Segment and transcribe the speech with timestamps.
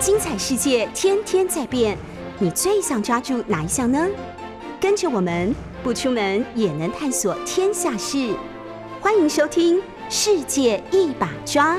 [0.00, 1.98] 精彩世界天天在变，
[2.38, 4.08] 你最想抓住哪一项呢？
[4.80, 8.32] 跟着我们不出门也能探索天下事，
[9.00, 9.76] 欢迎收听
[10.08, 11.76] 《世界一把抓》。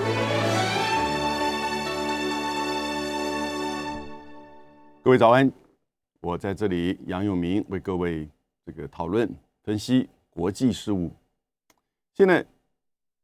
[5.01, 5.49] 各位早安，
[6.19, 8.27] 我在这里杨永明为各位
[8.65, 9.29] 这个讨论
[9.63, 11.09] 分析国际事务。
[12.13, 12.45] 现在，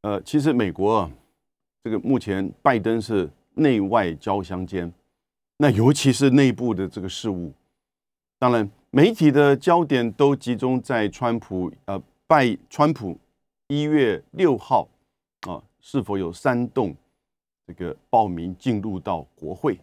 [0.04, 1.12] 呃，其实美国啊，
[1.84, 4.92] 这个目前拜登是内外交相间，
[5.58, 7.54] 那尤其是内部的这个事务，
[8.38, 13.18] 当然媒体的焦点都集中在川普，呃，拜川普
[13.68, 14.88] 一月六号
[15.48, 16.96] 啊是否有煽动
[17.66, 19.80] 这个报名进入到国会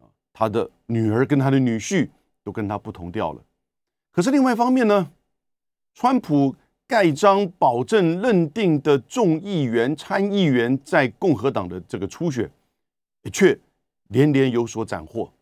[0.00, 2.08] 啊，他的女儿跟他的女婿
[2.42, 3.42] 都跟他不同调了。
[4.10, 5.10] 可是另外一方面呢，
[5.94, 6.54] 川普。
[6.88, 12.48] 盖章保证认定的众议员、参议员在共和党的这个初选，
[13.30, 13.58] 却
[14.08, 15.32] 连连有所斩获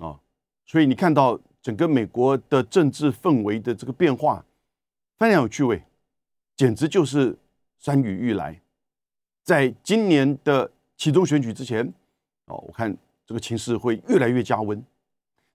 [0.00, 0.18] 啊！
[0.66, 4.44] 所以你看到整个美国的政治氛围的这个变化，
[5.18, 5.82] 非常有趣味，
[6.56, 7.36] 简直就是
[7.78, 8.60] 山雨欲来。
[9.42, 11.86] 在今年的其中选举之前，
[12.46, 14.82] 哦，我看这个情势会越来越加温。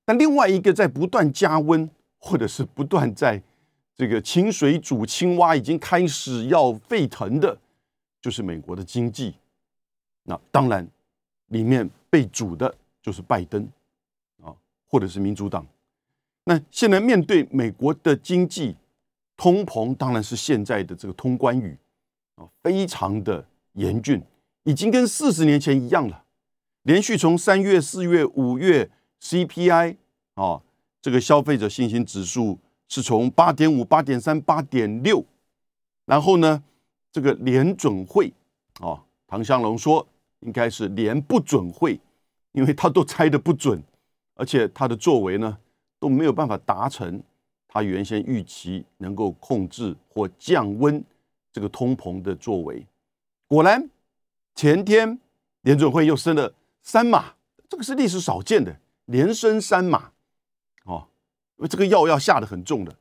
[0.05, 3.41] 但另外一个在不断加温，或者是不断在。
[3.95, 7.55] 这个清水煮青蛙已经开始要沸腾的，
[8.19, 9.35] 就是美国的经济。
[10.23, 10.87] 那当然，
[11.53, 13.65] 里面被煮的就是拜登
[14.43, 14.53] 啊，
[14.89, 15.65] 或者是民主党。
[16.43, 18.75] 那现在面对美国的经济
[19.37, 21.77] 通膨，当然是现在的这个通关语
[22.35, 24.21] 啊，非常的严峻，
[24.63, 26.25] 已经跟四十年前一样了。
[26.81, 29.95] 连续从三月、四月、五月 CPI
[30.33, 30.61] 啊，
[31.01, 32.59] 这个消费者信心指数。
[32.89, 35.25] 是从八点五、八点三、八点六，
[36.05, 36.63] 然后呢，
[37.11, 38.31] 这个联准会
[38.79, 40.07] 啊，唐香龙说
[40.45, 41.99] 应该是连不准会，
[42.51, 43.81] 因为他都猜的不准，
[44.35, 45.57] 而且他的作为呢
[45.99, 47.21] 都没有办法达成
[47.67, 51.03] 他原先预期能够控制或降温
[51.51, 52.85] 这个通膨的作为。
[53.47, 53.89] 果然，
[54.55, 55.19] 前天
[55.61, 57.33] 联准会又升了三码，
[57.69, 60.11] 这个是历史少见的，连升三码。
[61.55, 62.93] 因为这个药要下的很重的，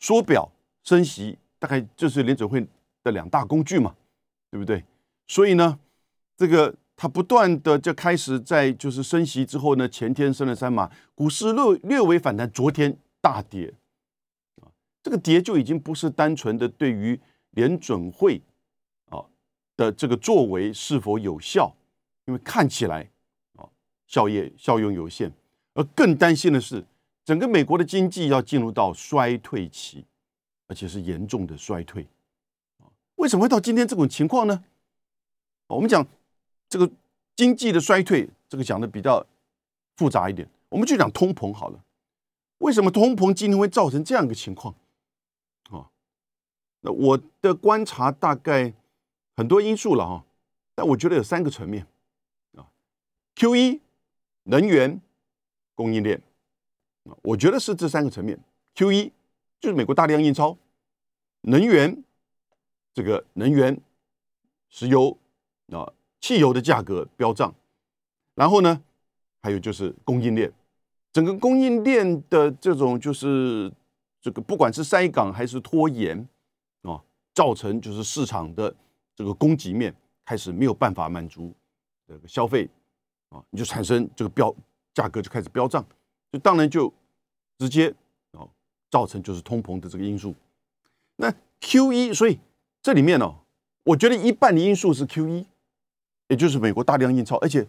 [0.00, 0.50] 缩表
[0.82, 2.60] 升息，大概就是联准会
[3.02, 3.94] 的两大工具嘛，
[4.50, 4.84] 对不对？
[5.28, 5.78] 所以呢，
[6.36, 13.72] 这个它不断的就开始在就是升息之后呢，前天升了三码，股市略略微反弹，昨天大跌
[14.60, 14.68] 啊，
[15.02, 17.18] 这个跌就已经不是单纯的对于
[17.52, 18.42] 联准会
[19.06, 19.24] 啊
[19.78, 21.74] 的这个作为是否有效，
[22.26, 23.08] 因为看起来
[23.54, 23.66] 啊
[24.06, 25.32] 效业效用有限，
[25.72, 26.84] 而更担心的是。
[27.24, 30.04] 整个美国的经济要进入到衰退期，
[30.66, 32.06] 而且是严重的衰退
[32.78, 32.84] 啊
[33.14, 34.64] 为什么会到今天这种情况呢？
[35.68, 36.06] 我们讲
[36.70, 36.90] 这个
[37.36, 39.26] 经济的衰退，这个讲的比较
[39.96, 41.84] 复杂一点，我们就讲通膨好了。
[42.58, 44.74] 为什么通膨今天会造成这样一个情况？
[45.70, 45.90] 啊，
[46.80, 48.72] 那我的观察大概
[49.36, 50.24] 很多因素了哈，
[50.74, 51.86] 但我觉得有三个层面
[52.56, 52.70] 啊
[53.34, 53.80] ：Q 一
[54.44, 55.00] 能源
[55.74, 56.22] 供应链
[57.04, 57.16] 啊。
[57.22, 58.38] 我觉得是这三个层面
[58.74, 59.12] ，Q 一
[59.58, 60.56] 就是美国大量印钞，
[61.40, 62.04] 能源
[62.94, 63.80] 这个能源
[64.68, 65.18] 石油
[65.72, 67.54] 啊汽油的价格飙涨，
[68.34, 68.80] 然后呢
[69.42, 70.52] 还有就是供应链，
[71.12, 73.72] 整个供应链的这种就是
[74.20, 76.28] 这个不管是塞港还是拖延
[76.82, 77.02] 啊，
[77.34, 78.74] 造成就是市场的
[79.16, 79.94] 这个供给面
[80.24, 81.52] 开始没有办法满足
[82.06, 82.68] 这个消费
[83.30, 84.54] 啊，你就产生这个标
[84.94, 85.84] 价格就开始飙涨，
[86.32, 86.92] 就当然就。
[87.60, 87.94] 直接
[88.30, 88.48] 哦，
[88.90, 90.34] 造成就是通膨的这个因素。
[91.16, 91.30] 那
[91.60, 92.40] Q 一，所以
[92.80, 93.34] 这里面呢，
[93.84, 95.46] 我觉得一半的因素是 Q 一，
[96.30, 97.66] 也就是美国大量印钞，而且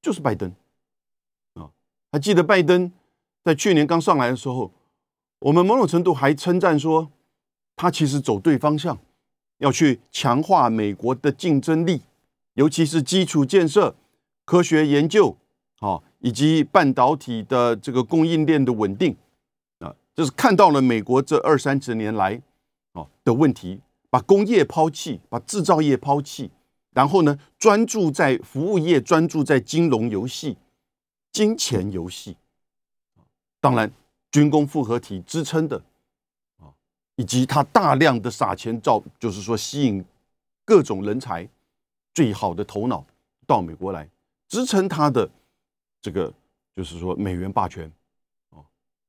[0.00, 0.54] 就是拜登
[1.54, 1.68] 啊。
[2.12, 2.92] 还记得拜登
[3.42, 4.70] 在去年刚上来的时候，
[5.40, 7.10] 我们某种程度还称赞说，
[7.74, 8.96] 他其实走对方向，
[9.58, 12.02] 要去强化美国的竞争力，
[12.54, 13.96] 尤其是基础建设、
[14.44, 15.36] 科学研究，
[15.80, 16.02] 啊。
[16.20, 19.16] 以及半导体的这个供应链的稳定
[19.78, 22.42] 啊，就是看到了美国这二三十年来
[22.94, 23.80] 啊的问题，
[24.10, 26.50] 把工业抛弃，把制造业抛弃，
[26.98, 30.56] 然后呢，专注在服务业，专注在金融游戏、
[31.30, 32.36] 金钱游戏
[33.60, 33.88] 当然
[34.32, 35.80] 军工复合体支撑的
[36.56, 36.74] 啊，
[37.14, 40.04] 以及他大量的撒钱造，就是说吸引
[40.64, 41.48] 各种人才、
[42.12, 43.06] 最好的头脑
[43.46, 44.08] 到美国来
[44.48, 45.30] 支撑他的。
[46.02, 46.34] 这个
[46.74, 47.88] 就是说美元霸权，
[48.50, 48.58] 啊，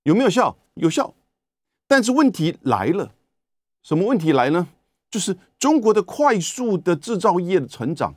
[0.03, 0.55] 有没有效？
[0.75, 1.11] 有效，
[1.87, 3.15] 但是问题来了，
[3.81, 4.67] 什么问题来呢？
[5.09, 8.15] 就是中国的快速的制造业的成长，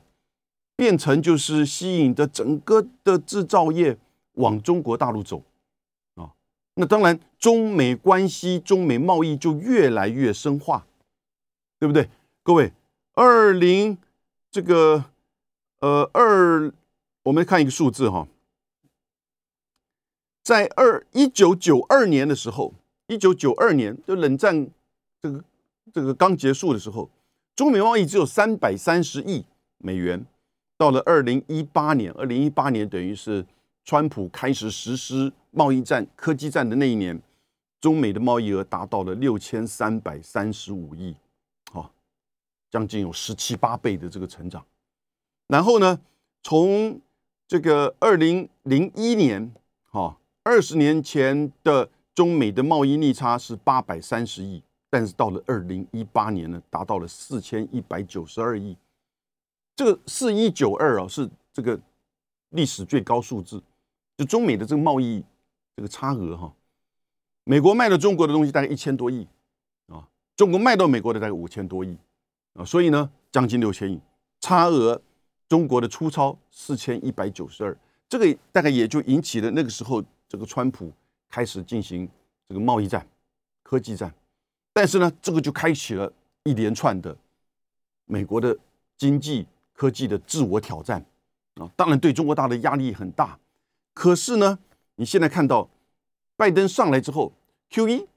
[0.75, 3.97] 变成就是吸引着整个的制造业
[4.33, 5.43] 往中国大陆走
[6.15, 6.31] 啊。
[6.75, 10.85] 那当然，中美关系、中美贸易就越来越深化，
[11.79, 12.09] 对不对？
[12.43, 12.71] 各位，
[13.13, 13.97] 二零
[14.51, 15.05] 这个
[15.79, 16.71] 呃二，
[17.23, 18.27] 我们看一个数字哈，
[20.43, 22.73] 在二一九九二年的时候，
[23.07, 24.67] 一九九二年就冷战
[25.21, 25.43] 这个
[25.91, 27.09] 这个刚结束的时候。
[27.55, 29.45] 中美贸易只有三百三十亿
[29.77, 30.25] 美元，
[30.75, 33.45] 到了二零一八年，二零一八年等于是
[33.85, 37.21] 川普开始实施贸易战、科技战的那一年，
[37.79, 41.15] 中美的贸易额达到了六千三百三十五亿，
[41.71, 41.91] 好，
[42.71, 44.65] 将近有十七八倍的这个成长。
[45.45, 45.99] 然后呢，
[46.41, 46.99] 从
[47.47, 49.53] 这个二零零一年，
[49.91, 54.63] 哈，二十年前的中美的贸易逆差是八百三十亿。
[54.93, 58.77] 但是到了二零一八年呢，达到了四千一百九十二亿，
[59.75, 61.81] 这个四一九二啊，是这个
[62.49, 63.59] 历史最高数字。
[64.15, 65.23] 就中美的这个贸易
[65.75, 66.53] 这个差额哈，
[67.43, 69.27] 美国卖到中国的东西大概一千多亿
[69.87, 71.97] 啊，中国卖到美国的大概五千多亿
[72.53, 73.99] 啊，所以呢，将近六千亿
[74.41, 75.01] 差额，
[75.49, 77.75] 中国的出超四千一百九十二，
[78.07, 80.93] 这个大概也就引起了那个时候这个川普
[81.31, 82.07] 开始进行
[82.47, 83.03] 这个贸易战、
[83.63, 84.13] 科技战。
[84.73, 86.11] 但是呢，这个就开启了
[86.43, 87.15] 一连串的
[88.05, 88.57] 美国的
[88.97, 91.05] 经济科技的自我挑战
[91.55, 93.37] 啊，当然对中国大的压力很大。
[93.93, 94.57] 可是呢，
[94.95, 95.69] 你现在看到
[96.35, 97.31] 拜登上来之后
[97.69, 98.07] ，Q 一，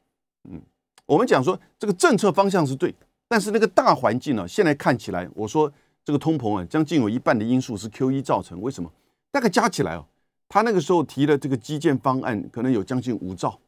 [0.45, 0.63] 嗯，
[1.05, 2.95] 我们讲说这个政策方向是对，
[3.29, 5.71] 但是那个大环境呢，现在看起来，我说
[6.03, 8.63] 这个通膨啊，将近有一半的因素是 Q 一造成。
[8.63, 8.91] 为什么？
[9.31, 10.07] 大概加起来哦，
[10.49, 13.61] 他那个时候提的这个基建方案可能有将近五兆，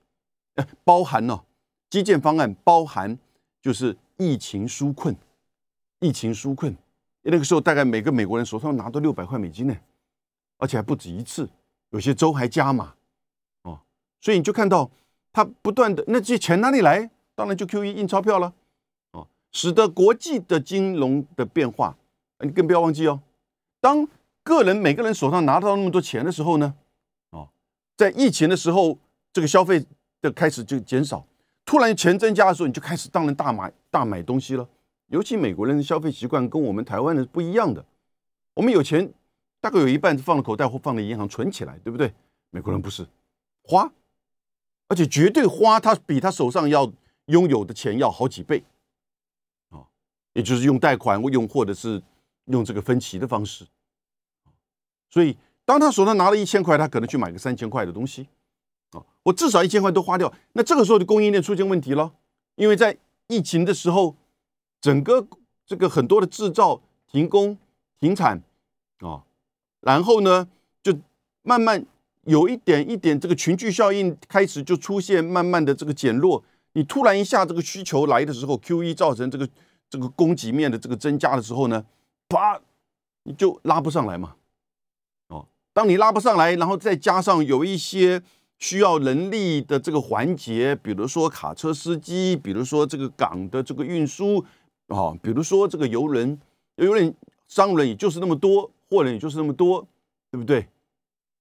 [0.55, 1.45] 呃，包含了。
[1.91, 3.19] 基建方案包含
[3.63, 5.17] 就是疫情纾困，
[6.01, 6.77] 疫情纾困，
[7.23, 9.77] 那个时候大概每个美国人手上拿到六百块美金呢，
[10.59, 11.49] 而且还不止一次，
[11.91, 12.95] 有些州还加码，
[13.63, 13.81] 哦，
[14.21, 14.91] 所以你就看到
[15.33, 17.11] 他不断的那这钱哪里来？
[17.35, 18.53] 当然就 Q E 印钞票了，
[19.13, 21.97] 哦，使得国际的金融的变化，
[22.41, 23.23] 你更不要忘记哦，
[23.81, 24.07] 当
[24.43, 26.75] 个人每个人手上拿到那么多钱的时候呢，
[27.31, 27.49] 哦，
[27.97, 28.99] 在疫情的时候，
[29.33, 29.87] 这个消费
[30.21, 31.25] 的开始就减少。
[31.69, 34.67] 突然钱增加的时候，你就开始当然大买大买东西了。
[35.09, 37.85] 尤其美国人的消费习惯跟我们台湾的不一样的。
[38.55, 39.13] 我们有钱，
[39.61, 42.11] 大概有一半是放了口袋或放在银行存起来，对不对？
[42.49, 43.07] 美国人不是
[43.65, 43.93] 花，
[44.89, 46.91] 而且绝对花，他比他手上要
[47.27, 48.65] 拥有的钱要好几倍
[49.69, 49.85] 啊！
[50.33, 52.03] 也就是用贷款或用或者是
[52.47, 53.67] 用这个分期的方式。
[55.11, 55.37] 所以
[55.67, 58.27] 当他手上拿了一千块，他可能去买个三千块的东西。
[58.93, 62.13] 啊，我至少一千块都花掉，那这个时候的供应链出现问题了，
[62.57, 62.97] 因为在
[63.27, 64.17] 疫情的时候，
[64.81, 65.27] 整个
[65.67, 67.59] 这个很多的制造停工
[68.01, 68.43] 停产
[69.01, 69.25] 啊，
[69.81, 70.49] 然后呢，
[70.83, 70.99] 就
[71.43, 71.85] 慢慢
[72.25, 76.43] 有一点一点这个群聚效应开始就出现，慢慢的这个减弱。
[76.73, 79.49] 你突然一下这个需求来的时候，Q E 造成这个
[79.91, 81.85] 这个供给面的这个增加的时候呢，
[82.29, 82.59] 啪，
[83.25, 84.37] 你就拉不上来嘛。
[85.29, 88.23] 哦，当你拉不上来，然后再加上有一些。
[88.59, 94.45] 需要人力的这个环节，比如说卡车司机，比如说这个港的这个运输
[94.89, 96.39] 啊，比如说这个游轮，
[96.77, 97.15] 游轮
[97.47, 99.87] 商人也就是那么多，货人也就是那么多，
[100.31, 100.67] 对不对？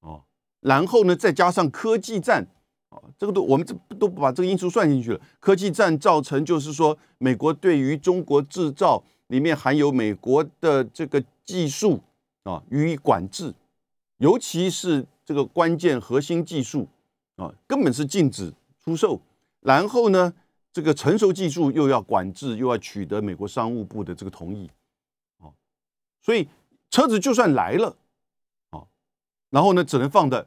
[0.02, 0.22] 哦，
[0.62, 2.46] 然后呢，再加上科技战
[2.90, 5.22] 啊，这个都我们这都不把这个因素算进去了。
[5.40, 12.04] 科技战造成就是说，美国对于中国制造里面含有美国的这个技术
[12.44, 13.56] 啊予以管制，
[14.18, 16.88] 尤其是这个关键核心技术。
[17.38, 18.52] 啊，根本是禁止
[18.84, 19.22] 出售，
[19.62, 20.34] 然后呢，
[20.74, 24.68] 这个成熟技术又要管制，又要取得美国商务部的这个同意，
[25.38, 25.54] 啊，
[26.20, 26.48] 所以
[26.90, 27.96] 车子就算来了，
[28.72, 28.82] 啊，
[29.52, 30.44] 然后呢，只能放在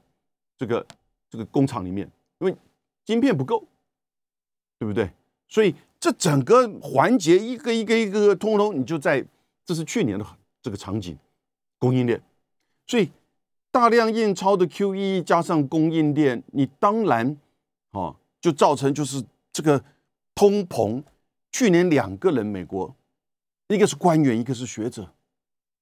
[0.57, 0.85] 这个
[1.31, 2.57] 这个工厂里面，因为
[3.05, 3.65] 晶片不够，
[4.77, 5.09] 对不对？
[5.49, 9.25] 所以这整个环节一个一个一个通通，你就在
[9.65, 10.27] 这是去年的
[10.61, 11.17] 这个场景，
[11.79, 12.21] 供应链，
[12.89, 13.09] 所以。
[13.73, 17.37] 大量印钞的 Q E 加上供应链，你当然，
[17.93, 19.83] 哦，就造成就是这个
[20.35, 21.03] 通膨。
[21.53, 22.95] 去年两个人，美国
[23.69, 25.13] 一个是官员，一个是学者，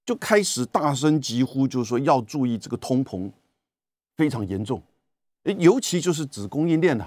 [0.04, 3.30] 就开始大声疾呼，就是说要注意这个通膨
[4.16, 4.83] 非常严重，
[5.45, 7.04] 尤其就是指供应链的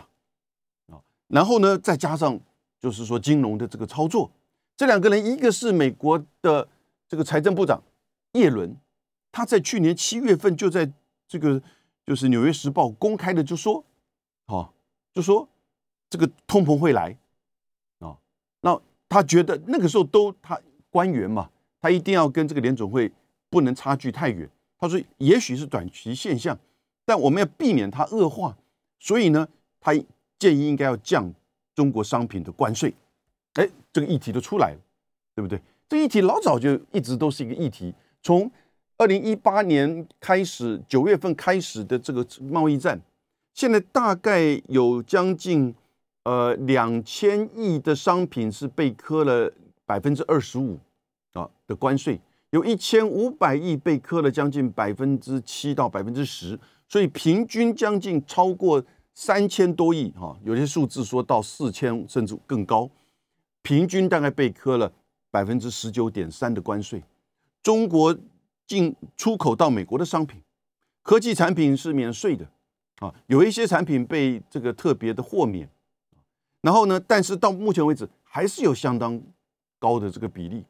[0.87, 1.01] 啊。
[1.27, 2.39] 然后呢，再加上
[2.79, 4.31] 就是说金融的这个操作，
[4.77, 6.67] 这两个人，一个是美国的
[7.07, 7.83] 这个财政部长
[8.33, 8.75] 叶伦。
[9.31, 10.91] 他在去年七月份就在
[11.27, 11.61] 这个
[12.05, 13.83] 就是《纽约时报》公开的就说，
[14.47, 14.69] 啊，
[15.13, 15.47] 就说
[16.09, 17.17] 这个通膨会来，
[17.99, 18.17] 啊，
[18.61, 20.59] 那他觉得那个时候都他
[20.89, 23.11] 官员嘛，他一定要跟这个联总会
[23.49, 24.49] 不能差距太远。
[24.77, 26.57] 他说，也许是短期现象，
[27.05, 28.57] 但我们要避免它恶化，
[28.99, 29.47] 所以呢，
[29.79, 29.93] 他
[30.39, 31.31] 建议应该要降
[31.75, 32.91] 中国商品的关税。
[33.53, 34.79] 哎，这个议题都出来了，
[35.35, 35.61] 对不对？
[35.87, 38.49] 这议题老早就一直都是一个议题，从
[39.01, 43.01] 二零一八年开始，九月份开始的这个贸易战，
[43.51, 45.73] 现在大概有将近
[46.23, 49.51] 呃两千亿的商品是被科了
[49.87, 50.77] 百分之二十五
[51.33, 52.21] 啊的关税。
[52.51, 58.83] 有一千五百亿被磕了将近百分之七到百分之十，所以平均将近超过
[59.15, 62.87] 三千多亿哈，有些数字说到四千甚至更高，
[63.63, 64.93] 平均大概被磕了
[65.31, 67.01] 百分之十九点三的关税。
[67.63, 68.15] 中国
[68.71, 70.41] 进出口到美国的商品，
[71.03, 72.49] 科技产品是免税的
[72.99, 75.69] 啊，有一些产品被这个特别的豁免，
[76.61, 79.21] 然后呢，但是到目前为止还是有相当
[79.77, 80.63] 高的这个比例。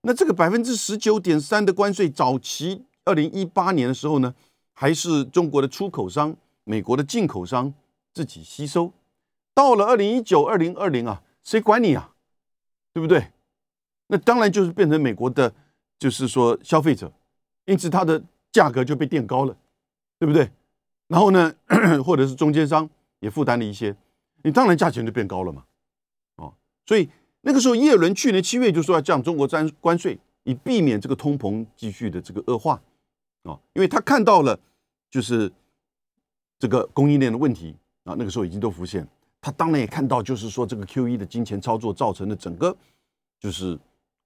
[0.00, 4.34] 那这个百分之十九点三的关税，早期二零一八年的时候呢，
[4.72, 6.34] 还是中国的出口商、
[6.64, 7.74] 美国的进口商
[8.14, 8.90] 自己吸收。
[9.52, 12.14] 到了二零一九、二零二零啊，谁管你啊？
[12.94, 13.32] 对不对？
[14.06, 15.54] 那当然就是变成美国的，
[15.98, 17.12] 就是说消费者，
[17.66, 19.56] 因此它的价格就被垫高了，
[20.18, 20.50] 对不对？
[21.08, 21.54] 然后呢，
[22.04, 22.88] 或者是中间商
[23.20, 23.94] 也负担了一些，
[24.42, 25.64] 你当然价钱就变高了嘛。
[26.36, 26.54] 哦，
[26.86, 27.08] 所以。
[27.46, 32.80] 那个时候，耶伦去年七月就说要降中国关关税，以避免这个通膨继续的这个恶化，
[33.42, 34.58] 啊，因为他看到了
[35.10, 35.52] 就是
[36.58, 39.06] 这个供应链的问题啊，那个时候已经都浮现。
[39.42, 42.74] 他当然也看到，就是说这个 Q E 的金钱操作造成的整个
[43.38, 43.78] 就是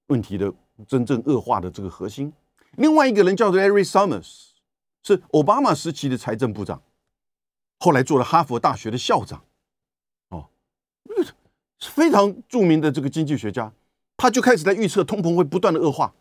[0.07, 0.55] 问题的
[0.87, 2.33] 真正恶化的这个核心。
[2.77, 4.51] 另外一个人叫做 Larry Summers，
[5.03, 6.83] 是奥巴马时期的财政部长，
[7.79, 9.45] 后来做了哈佛大学的校长。
[10.29, 10.49] 哦
[11.81, 13.73] 非常著名的这个经济学家，
[14.17, 16.13] 他就开始在预测通膨会不断的恶化。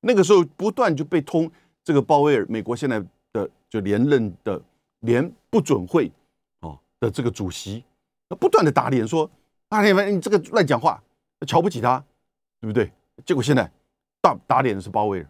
[0.00, 1.50] 那个时候不断就被通
[1.82, 3.02] 这个鲍威尔，美国现在
[3.32, 4.60] 的就连任的
[5.00, 6.12] 联不准会
[6.60, 7.82] 哦的这个主席，
[8.38, 9.28] 不断的打脸说
[9.70, 11.02] ：“啊，你你这个乱讲话，
[11.46, 12.04] 瞧不起他，
[12.60, 12.92] 对不对？”
[13.24, 13.70] 结果现在
[14.20, 15.26] 大打脸的是鲍威尔，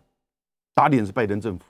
[0.78, 1.64] 打脸是拜登政府。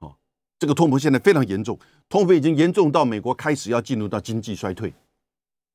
[0.00, 0.12] 哦，
[0.58, 4.92] 这个通膨现在非常严重，通膨已经严重到美国开始要进入到经济衰退。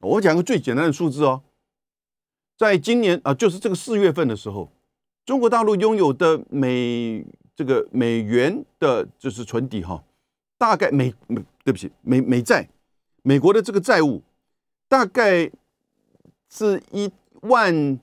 [0.01, 1.42] 我讲个最简单的数字哦，
[2.58, 4.70] 在今年啊，就是这个四月份的时候，
[5.25, 7.25] 中国大陆拥有的美
[7.56, 10.04] 这个美元的，就是存底哈，
[10.58, 12.68] 大概美美对不起美美债，
[13.24, 14.22] 美国的这个债务
[14.89, 15.50] 大概
[16.50, 17.10] 是一
[17.44, 17.98] 万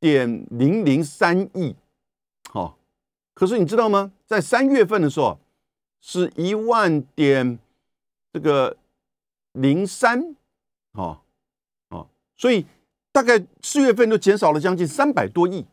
[0.00, 1.76] 点零零三亿，
[3.34, 4.12] 可是你知道吗？
[4.24, 5.38] 在三月份的时候
[6.00, 7.58] 是一万点
[8.32, 8.76] 这个
[9.52, 10.34] 零三，
[10.92, 11.20] 好。
[12.36, 12.66] 所以
[13.12, 15.64] 大概四月份就减少了将近三百多亿，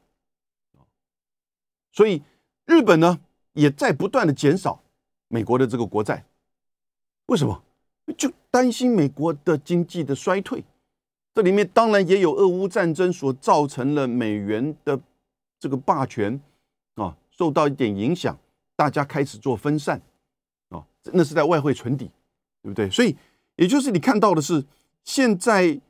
[1.92, 2.22] 所以
[2.66, 3.20] 日本呢
[3.54, 4.80] 也在不断的减少
[5.28, 6.24] 美国的这个国债，
[7.26, 7.64] 为什么？
[8.16, 10.64] 就担心美国的经济的衰退。
[11.34, 15.00] 这里面当然也有俄乌战争所造成了美元的
[15.60, 16.40] 这个霸权
[17.42, 18.38] 受到一点影响，
[18.76, 20.00] 大家开始做分散
[20.70, 22.12] 啊，那是在外汇存底，
[22.62, 22.88] 对不对？
[22.92, 23.16] 所以
[23.56, 24.64] 也就是你看到的是
[25.04, 25.82] 现在。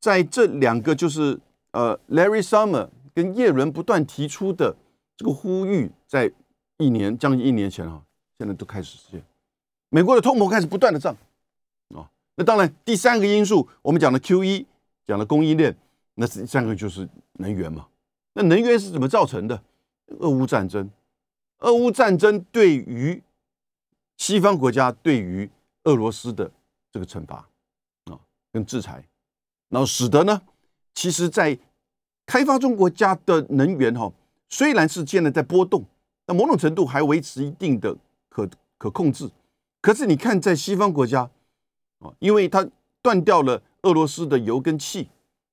[0.00, 1.36] 在这两个就是
[1.72, 4.76] 呃，Larry Summer 跟叶伦不断提出的
[5.16, 6.32] 这个呼吁，在
[6.76, 8.00] 一年将近一年前啊，
[8.38, 9.24] 现在都开始实现。
[9.88, 11.16] 美国的通膨开始不断的涨
[11.96, 14.64] 啊，那当然第三个因素，我们讲的 Q 一
[15.04, 15.76] 讲的供应链，
[16.14, 17.88] 那第三个就是能源嘛。
[18.34, 19.60] 那能源是怎么造成的？
[20.20, 20.88] 俄乌战争，
[21.60, 23.22] 俄乌战争对于
[24.16, 25.48] 西方国家对于
[25.84, 26.50] 俄罗斯的
[26.92, 27.48] 这个惩罚
[28.04, 28.18] 啊，
[28.52, 29.04] 跟制裁。
[29.68, 30.40] 然后使得呢，
[30.94, 31.58] 其实，在
[32.24, 34.10] 开发中国家的能源哈，
[34.48, 35.84] 虽然是现在在波动，
[36.26, 37.96] 那某种程度还维持一定的
[38.28, 38.48] 可
[38.78, 39.30] 可控制。
[39.80, 41.30] 可是你看，在西方国家
[41.98, 42.66] 啊，因为它
[43.02, 45.08] 断掉了俄罗斯的油跟气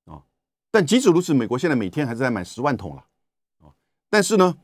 [0.06, 0.24] 啊，
[0.72, 3.06] 但即使如此，美国现在每天还是在买十万桶了
[3.62, 3.74] 啊。
[4.10, 4.58] 但是呢，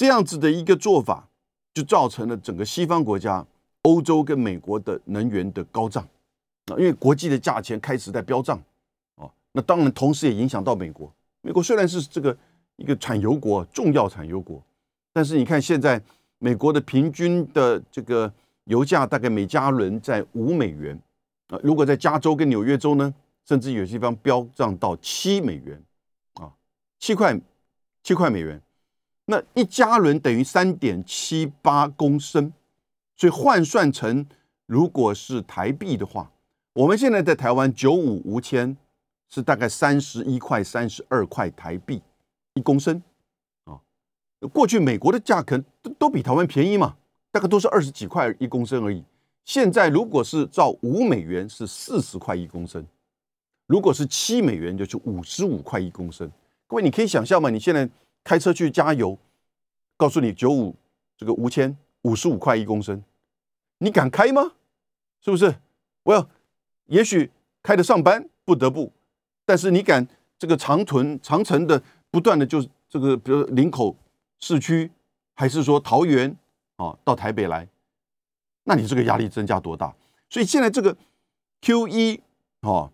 [0.00, 1.28] 这样子的一个做法，
[1.74, 3.46] 就造成了整个西方国家、
[3.82, 6.02] 欧洲跟美国的能源的高涨
[6.68, 6.72] 啊。
[6.78, 8.58] 因为国际的价钱开始在飙涨，
[9.16, 11.12] 哦，那当然同时也影响到美国。
[11.42, 12.34] 美国虽然是这个
[12.76, 14.62] 一个产油国、重要产油国，
[15.12, 16.00] 但是你看现在
[16.38, 18.32] 美国的平均的这个
[18.64, 20.98] 油价大概每加仑在五美元
[21.48, 23.14] 啊，如果在加州跟纽约州呢，
[23.44, 25.78] 甚至有些地方飙涨到七美元
[26.36, 26.50] 啊，
[26.98, 27.38] 七块
[28.02, 28.58] 七块美元，
[29.30, 32.52] 那一加仑等于三点七八公升，
[33.16, 34.26] 所以换算成
[34.66, 36.28] 如果是台币的话。
[36.72, 38.76] 我们现在在台湾九五无铅
[39.28, 42.02] 是大概三十一块三十二块台币
[42.54, 43.00] 一公升
[43.64, 43.78] 啊。
[44.52, 45.62] 过去美国的价格
[45.96, 46.96] 都比台湾便宜嘛，
[47.30, 49.04] 大概都是二十几块一公升而已。
[49.44, 52.84] 现在如果是照五美元是四十块一公升，
[53.66, 56.28] 如果是七美元就是五十五块一公升。
[56.66, 57.50] 各位你可以想象吗？
[57.50, 57.88] 你现在
[58.30, 59.18] 开车去加油，
[59.96, 60.76] 告诉你九五
[61.16, 63.02] 这个无铅五十五块一公升，
[63.78, 64.52] 你敢开吗？
[65.20, 65.52] 是不是？
[66.04, 66.30] 我要
[66.86, 67.28] 也许
[67.60, 68.92] 开着上班不得不，
[69.44, 70.06] 但是你敢
[70.38, 73.96] 这个长屯长城的不断的就是这个比如林口
[74.38, 74.88] 市区，
[75.34, 76.36] 还是说桃园
[76.76, 77.66] 啊到台北来？
[78.62, 79.92] 那你这个压力增加多大？
[80.28, 80.96] 所以现在这个
[81.62, 82.20] Q 一
[82.60, 82.92] 哦，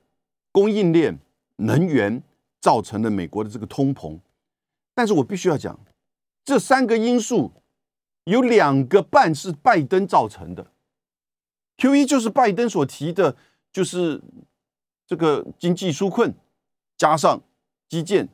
[0.51, 1.19] 供应链、
[1.57, 2.23] 能源
[2.59, 4.19] 造成了美国的这个通膨。
[4.97, 5.79] 但是我必须要讲，
[6.43, 7.53] 这三个因素
[8.25, 10.73] 有两个半是拜登造成的。
[11.77, 13.37] Q 一就是拜登所提的，
[13.71, 14.23] 就是
[15.07, 16.35] 这个经济纾困
[16.97, 17.43] 加上
[17.91, 18.27] 基建，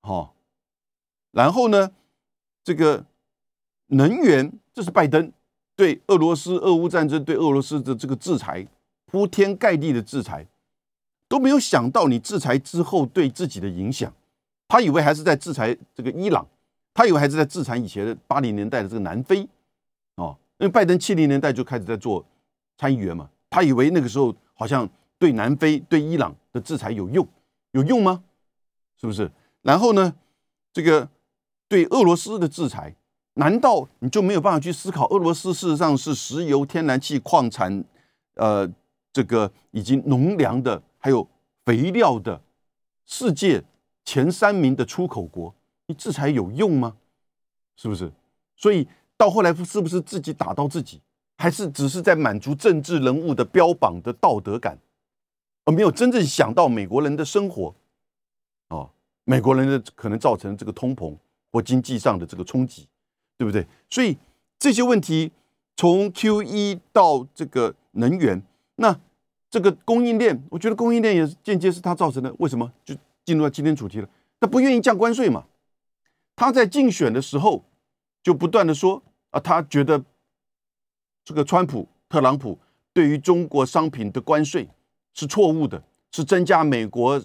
[0.00, 0.34] 好，
[1.30, 1.92] 然后呢，
[2.64, 3.04] 这个
[3.88, 5.30] 能源这是拜登。
[5.74, 8.66] 对俄罗斯俄乌战争，对俄罗斯的这个制裁，
[9.06, 10.46] 铺天盖地的制裁，
[11.28, 14.14] 都没有想到你制裁之后对自己的影响。
[14.72, 16.46] 他以为还是在制裁这个伊朗，
[16.94, 19.46] 他以为还是在制裁以前的八零年代的这个南非，
[20.14, 22.24] 哦，因为拜登七零年代就开始在做
[22.78, 24.88] 参议员嘛，他以为那个时候好像
[25.18, 27.28] 对南非、对伊朗的制裁有用，
[27.72, 28.24] 有用吗？
[28.98, 29.30] 是不是？
[29.60, 30.14] 然后呢，
[30.72, 31.06] 这个
[31.68, 32.96] 对俄罗斯的制裁。
[33.34, 37.84] 难道你就没有办法去思考，俄罗斯事实上是石油、天然气、矿产，
[38.36, 38.66] 呃，
[39.12, 41.28] 这个以及农粮的，还有
[41.66, 42.40] 肥料的
[43.04, 43.62] 世界
[44.04, 45.54] 前三名的出口国？
[45.86, 46.96] 你制裁有用吗？
[47.76, 48.10] 是不是？
[48.56, 51.00] 所以到后来是不是自己打到自己，
[51.36, 54.78] 还是只是在满足政治人物的标榜的道德感，
[55.64, 57.74] 而没有真正想到美国人的生活？
[58.68, 58.90] 哦，
[59.24, 61.16] 美国人的可能造成这个通膨
[61.50, 62.88] 或经济上的这个冲击。
[63.38, 63.66] 对不对？
[63.90, 64.16] 所以
[64.56, 65.32] 这些问题
[65.76, 68.40] 从 Q 一到这个能源，
[68.76, 68.96] 那
[69.50, 72.32] 这个供应链，我觉得供应链也是间接是他造成的。
[72.38, 72.70] 为什么？
[72.84, 74.08] 就进入到今天主题了。
[74.40, 75.44] 他不愿意降关税嘛？
[76.34, 77.64] 他在竞选的时候
[78.22, 80.02] 就不断的说啊，他觉得
[81.24, 82.58] 这个川普、特朗普
[82.92, 84.68] 对于中国商品的关税
[85.14, 87.22] 是错误的，是增加美国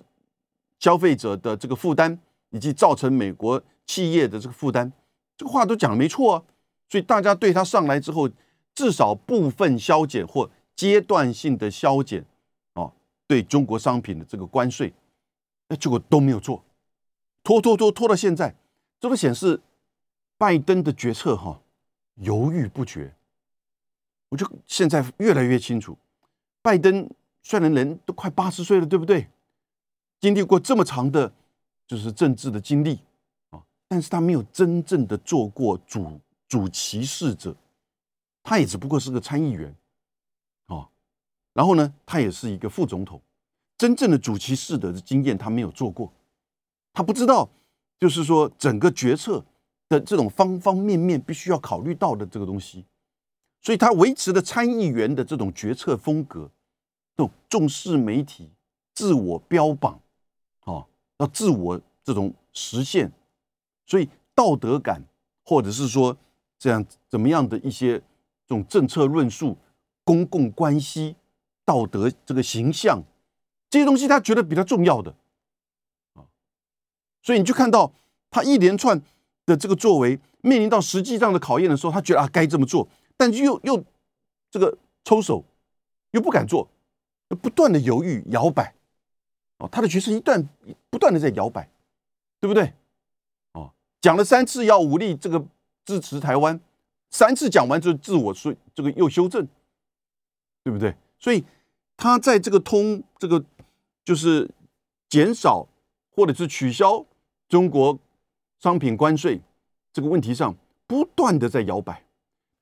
[0.80, 2.20] 消费者的这个负担，
[2.52, 4.92] 以及造成美国企业的这个负担。
[5.38, 6.44] 这个话都讲的没错啊，
[6.90, 8.30] 所以大家对他上来之后，
[8.76, 12.24] 至少部分削减或阶段性的削减，
[12.74, 12.94] 哦，
[13.26, 14.94] 对中国商品的这个关税，
[15.68, 16.64] 那结果都没有做，
[17.44, 18.56] 拖拖拖拖到现在，
[19.00, 19.62] 这个显示
[20.38, 21.62] 拜登的决策哈
[22.16, 23.14] 犹豫不决。
[24.30, 25.98] 我就现在越来越清楚，
[26.62, 27.10] 拜登
[27.42, 29.28] 虽然人都快八十岁了，对不对？
[30.20, 31.32] 经历过这么长的，
[31.86, 33.00] 就是政治的经历
[33.52, 33.64] 啊。
[33.88, 37.56] 但是他没有真正的做过主主骑士者，
[38.44, 39.74] 他也只不过是个参议员，
[40.66, 40.90] 啊，
[41.54, 43.22] 然后呢，他也是一个副总统，
[43.78, 46.12] 真正的主席士的经验他没有做过，
[46.94, 47.48] 他不知道，
[48.00, 49.46] 就是说整个决策
[49.88, 52.84] 的这种方方面面必须要考虑到的这个东西，
[53.62, 56.50] 所以他维持的参议员的这种决策风格，
[57.16, 58.50] 这种重视媒体、
[58.96, 60.00] 自我标榜，
[60.64, 60.88] 哦，
[61.20, 63.12] 要自我这种实现。
[63.86, 65.02] 所以道德感，
[65.46, 66.18] 或者是说
[66.58, 69.56] 这样怎么样的一些这种政策论述、
[70.04, 71.16] 公共关系、
[71.64, 73.02] 道德这个形象
[73.70, 75.16] 这些东西，他觉得比较重要的
[76.14, 76.26] 啊。
[77.22, 77.94] 所以你就看到
[78.30, 79.02] 他一连串
[79.46, 83.84] 的这个作为，面临到实际上的考验的时候，他觉得啊该这么做，但又又
[84.50, 85.44] 这个抽手，
[86.12, 86.70] 又不敢做，
[87.42, 88.74] 不断的犹豫摇摆
[89.58, 90.48] 哦，他的决策一段
[90.90, 91.70] 不断的在摇摆，
[92.40, 92.74] 对不对？
[93.54, 95.44] 哦讲了三次要武力这个
[95.84, 96.60] 支持台湾，
[97.10, 99.48] 三次讲完就自我说这个又修正，
[100.64, 100.96] 对不对？
[101.20, 101.44] 所以
[101.98, 103.44] 他在这个通这个
[104.08, 104.50] 就是
[105.10, 105.68] 减少
[106.16, 107.06] 或者是取消
[107.50, 108.00] 中国
[108.58, 109.42] 商品关税
[109.92, 110.56] 这个问题上，
[110.88, 112.02] 不断的在摇摆，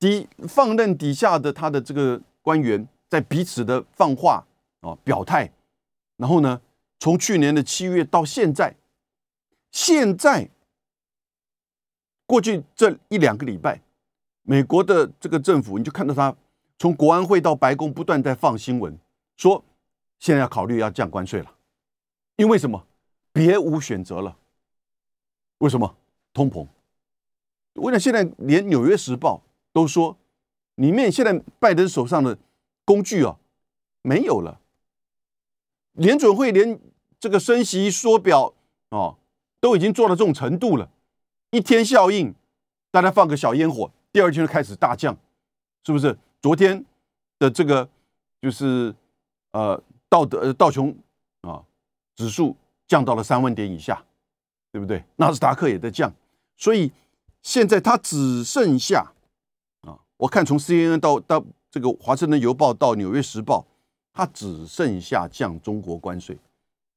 [0.00, 4.44] 第一放任底下的他的这个官员在彼此的放话
[4.80, 5.48] 啊表态，
[6.16, 6.60] 然后呢，
[6.98, 8.74] 从去年的七月到现在，
[9.70, 10.50] 现在。
[12.26, 13.80] 过去这一两个礼拜，
[14.42, 16.36] 美国的这个政府，你就看到他
[16.76, 18.98] 从国安会到白宫不断在放新闻，
[19.36, 19.64] 说
[20.18, 21.54] 现在要考虑要降关税了，
[22.36, 22.86] 因为什么？
[23.32, 24.36] 别无选择了。
[25.58, 25.96] 为什么？
[26.32, 26.66] 通膨。
[27.74, 29.36] 我想现在连《纽约时报》
[29.72, 30.16] 都说，
[30.76, 32.38] 里面现在拜登手上的
[32.84, 33.38] 工具啊
[34.02, 34.60] 没有了，
[35.92, 36.80] 联准会连
[37.20, 38.54] 这个升息缩表
[38.88, 39.16] 啊
[39.60, 40.90] 都已经做到这种程度了。
[41.50, 42.34] 一天效应，
[42.90, 45.16] 大家放个小烟火，第二天就开始大降，
[45.84, 46.18] 是不是？
[46.40, 46.84] 昨天
[47.38, 47.88] 的这个
[48.40, 48.94] 就是
[49.52, 50.96] 呃道德道琼
[51.40, 51.62] 啊
[52.14, 54.04] 指数降到了三万点以下，
[54.70, 55.04] 对不对？
[55.16, 56.12] 纳斯达克也在降，
[56.56, 56.90] 所以
[57.42, 59.12] 现在它只剩下
[59.82, 63.66] 啊，我看从 CNN 到到这个华盛顿邮报到纽约时报，
[64.12, 66.38] 它只剩下降中国关税，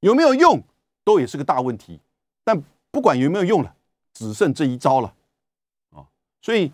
[0.02, 0.62] 有没有用
[1.04, 2.00] 都也是个大问题。
[2.44, 3.76] 但不管有没有用了，
[4.14, 5.14] 只剩这一招了
[5.92, 6.08] 啊，
[6.42, 6.72] 所以。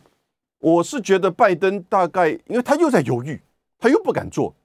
[0.59, 3.39] 我是觉得拜登大概，因为他又在犹豫，
[3.77, 4.55] 他又不敢做，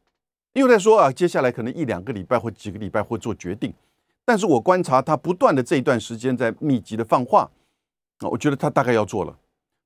[0.54, 3.72] 又在说啊，接下来可能一两个礼拜或几个礼拜会做决定。
[4.24, 7.50] 但是我观察他不断的这一段时间在密集的放话
[8.18, 9.38] 啊，我觉得他大概要做了。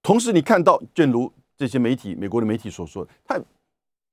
[0.02, 3.40] 同时，你看到，正如这些媒体、美国的媒体所说，他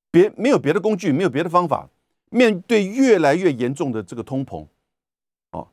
[0.10, 1.90] 别没有别的工具，没有别的方法，
[2.30, 4.66] 面对越来越严重的这个通膨，
[5.52, 5.68] 哦，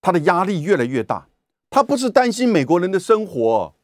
[0.00, 1.28] 他的压力越来越大。
[1.70, 3.74] 他不是担心美国人的生活。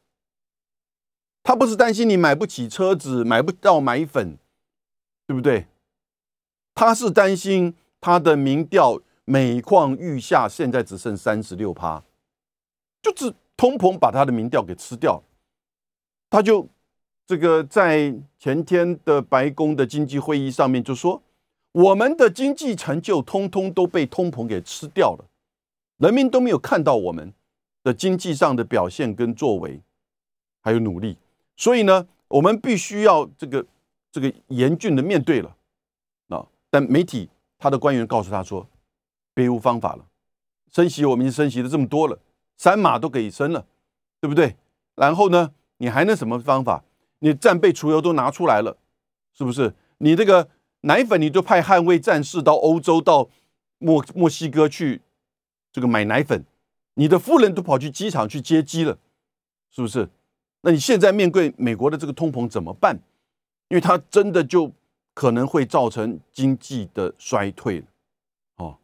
[1.43, 4.37] 他不是担心你买不起车子，买不到奶粉，
[5.27, 5.67] 对不对？
[6.75, 12.03] 他是担心他的民调每况愈下，现在只剩三十六趴，
[13.01, 15.21] 就是通膨把他的民调给吃掉。
[16.29, 16.67] 他就
[17.25, 21.21] 这个在前天的白宫的经济会议上面就说，
[21.71, 25.25] 我们的经济成就通通都被通膨给吃掉了，
[25.97, 27.31] 人民都没有看到我们
[27.83, 29.79] 的经济上的表现跟作为，
[30.61, 31.17] 还有努力。
[31.55, 33.65] 所以呢，我们必须要这个
[34.11, 35.55] 这个严峻的面对了，
[36.73, 38.67] 但媒体他的官员告诉他说，
[39.35, 40.07] 别无方法了，
[40.71, 42.17] 升息我们已经升息了这么多了，
[42.57, 43.67] 三码都给升了，
[44.19, 44.55] 对不对？
[44.95, 46.83] 然后呢，你还能什么方法？
[47.19, 48.75] 你战备储油都拿出来了，
[49.37, 49.75] 是不是？
[49.99, 50.49] 你这个
[50.81, 53.29] 奶粉，你就派捍卫战士到欧洲、到
[53.77, 55.03] 墨墨西哥去
[55.71, 56.43] 这个买奶粉，
[56.95, 58.97] 你的夫人都跑去机场去接机了，
[59.69, 60.09] 是不是？
[60.61, 62.99] 那你现在面对美国的这个通膨怎么办？
[63.67, 64.71] 因为他真的就
[65.13, 67.83] 可能会造成经济的衰退
[68.55, 68.77] 哦。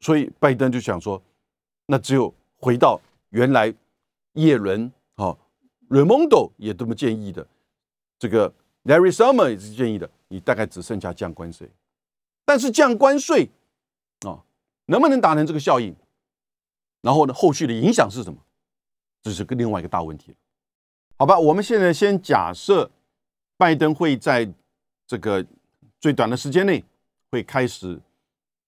[0.00, 1.22] 所以拜登就想说，
[1.86, 3.00] 那只有回到
[3.30, 3.74] 原来
[4.34, 5.36] 耶伦哦
[5.88, 7.46] ，Raimondo 也这么建议的，
[8.18, 8.52] 这个
[8.84, 11.68] Larry Summer 也是建议的，你大概只剩下降关税。
[12.44, 13.50] 但是降关税
[14.20, 14.44] 啊，
[14.86, 15.94] 能不能达成这个效应？
[17.00, 18.38] 然后呢，后续的影响是什么？
[19.22, 20.34] 这是个另外一个大问题。
[21.18, 22.90] 好吧，我们现在先假设
[23.56, 24.52] 拜登会在
[25.06, 25.44] 这个
[26.00, 26.84] 最短的时间内
[27.30, 28.00] 会开始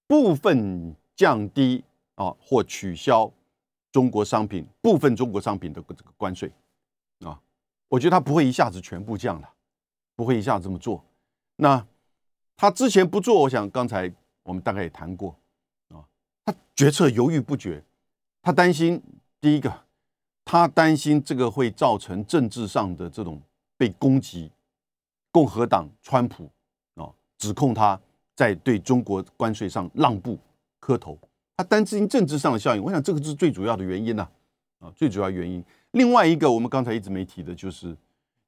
[0.06, 3.30] 部分降低啊或取消
[3.92, 6.50] 中国商品部分中国商品的这个关税
[7.20, 7.40] 啊，
[7.88, 9.52] 我觉得他不会一下子全部降了，
[10.16, 11.04] 不会一下子这么做。
[11.56, 11.86] 那
[12.56, 14.12] 他之前不做，我想刚才
[14.42, 15.36] 我们大概也谈过
[15.88, 16.04] 啊，
[16.44, 17.82] 他决策犹豫不决，
[18.42, 19.02] 他担心
[19.40, 19.84] 第一个。
[20.50, 23.38] 他担心这个会造成政治上的这种
[23.76, 24.50] 被攻击，
[25.30, 26.50] 共和党川普
[27.38, 27.98] 指控他
[28.34, 30.38] 在对中国关税上让步
[30.78, 31.18] 磕头，
[31.56, 32.82] 他担心政治上的效应。
[32.82, 34.28] 我想这个是最主要的原因呐，
[34.80, 35.64] 啊，最主要原因。
[35.92, 37.96] 另外一个我们刚才一直没提的就是，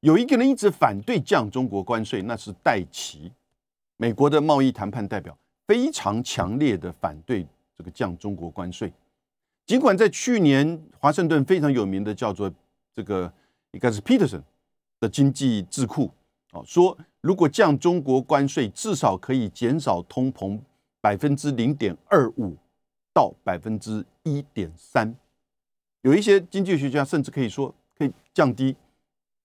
[0.01, 3.31] 有一个人一直反对降中国关税，那是戴奇，
[3.97, 8.91] 美国的贸易谈判代表，非常强烈的反对这个降中国关税。
[9.65, 12.51] 尽管在去年，华盛顿非常有名的叫做
[12.93, 13.31] 这个
[13.71, 14.41] 应该是 Peterson
[14.99, 16.11] 的经济智库
[16.51, 20.59] 啊，说如果降中国关税，至少可以减少通膨
[20.99, 22.57] 百分之零点二五
[23.13, 25.15] 到百分之一点三。
[26.01, 28.75] 有一些经济学家甚至可以说，可以降低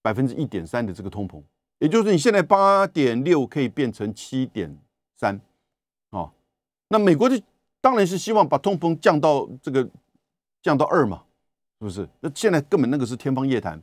[0.02, 1.42] 百分之一点三的这个通膨，
[1.78, 4.76] 也就是你现在八点六可以变成七点
[5.16, 5.40] 三
[6.10, 6.32] 啊。
[6.88, 7.40] 那美国就
[7.80, 9.88] 当然是希望把通膨降到这个。
[10.62, 11.22] 降到二嘛，
[11.78, 12.08] 是不是？
[12.18, 13.80] 那现在根本那个是天方夜谭。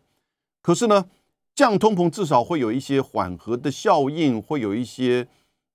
[0.62, 1.10] 可是呢，
[1.56, 5.28] 降通膨至少会有一些缓和的效应，会有一些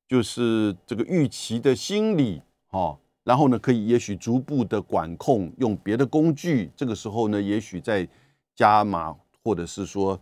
[0.09, 2.97] 就是这个预期的心理啊。
[3.25, 6.71] 然后呢，可以也许逐步的管控，用别的工具。
[6.77, 8.09] 这个时候呢，也许在
[8.55, 10.19] 加码，或者是说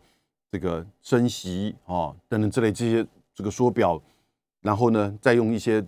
[0.50, 4.02] 这个升息啊等等之类这些这个缩表，
[4.60, 5.84] 然后呢，再用一些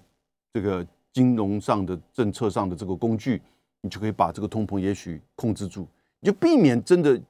[0.52, 3.42] 这个金融上的政策上的这个工具。
[3.80, 5.86] 你就可以把这个通膨也许控制住，
[6.18, 7.20] 你就避免真的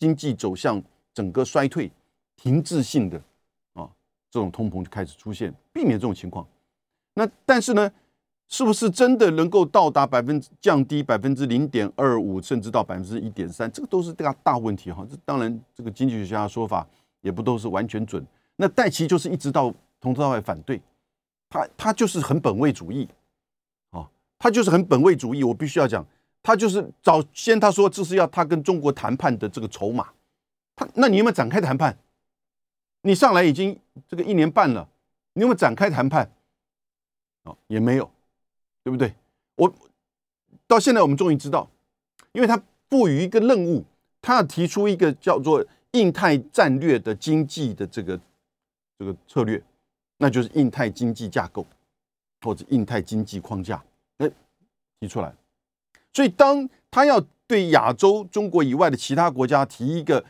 [0.00, 0.82] 经济走向
[1.14, 1.90] 整个衰退、
[2.36, 3.16] 停滞性的
[3.74, 3.88] 啊
[4.30, 6.46] 这种通膨就开始出现，避免这种情况。
[7.14, 7.90] 那但是呢，
[8.48, 13.70] 是不是真的能够到达百分之降低百分之零点二五，甚至到百分之一点三？
[13.70, 15.06] 这个都是大大问题哈。
[15.10, 16.86] 这当然，这个经济学家的说法
[17.20, 18.24] 也不都是完全准。
[18.56, 20.80] 那戴奇就是一直到从头到尾反对，
[21.48, 23.08] 他他就是很本位主义。
[24.38, 26.04] 他就是很本位主义，我必须要讲，
[26.42, 30.08] 他就是早先他说这是要他跟中国谈判的这个筹码，
[30.76, 31.96] 他那你有没有展开谈判？
[33.02, 34.88] 你上来已经这个一年半了，
[35.34, 36.30] 你有没有展开谈判？
[37.44, 38.08] 哦，也没有，
[38.84, 39.12] 对不对？
[39.56, 39.74] 我
[40.66, 41.68] 到现在我们终于知道，
[42.32, 43.84] 因为他赋予一个任务，
[44.20, 48.18] 他要提出一个叫做印太战略的经济的这个
[48.98, 49.60] 这个策略，
[50.18, 51.66] 那就是印太经济架构
[52.40, 53.82] 或者印太经济框架，
[54.18, 54.30] 哎，
[55.00, 55.34] 提出来。
[56.14, 60.24] 所以当他要对亚洲、中国以外的其他国家提一个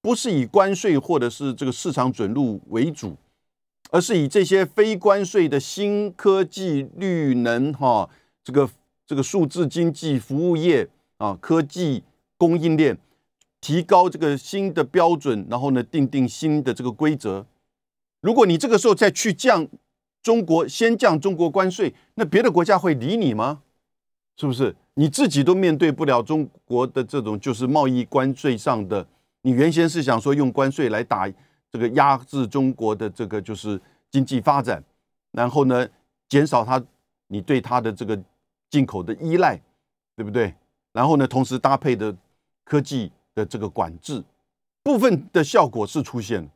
[0.00, 3.16] 不是以关税或者是这个市场准入为主。
[3.90, 8.10] 而是以这些非关税的新科技、绿能、哈
[8.44, 8.68] 这个
[9.06, 12.04] 这个数字经济、服务业啊、科技
[12.36, 12.98] 供应链，
[13.62, 17.46] 提高这个新的标准，然后呢，定定新的这个规则。
[18.20, 19.66] 如果你这个时候再去降
[20.22, 23.62] 中国，先降中国关税，那别的国家会理你吗？
[24.36, 24.76] 是不是？
[24.94, 29.06] 你自己都面对不了中国的这种就是贸易关税上的，
[29.42, 31.30] 你原先是想说用关税来打。
[31.70, 33.78] 这个压制中国的这个就是
[34.10, 34.82] 经济发展，
[35.32, 35.86] 然后呢，
[36.26, 36.82] 减少它
[37.26, 38.18] 你对它的这个
[38.70, 39.60] 进口的依赖，
[40.16, 40.54] 对不对？
[40.94, 42.16] 然后呢，同时搭配的
[42.64, 44.24] 科技的这个管制，
[44.82, 46.48] 部分的效果是出现，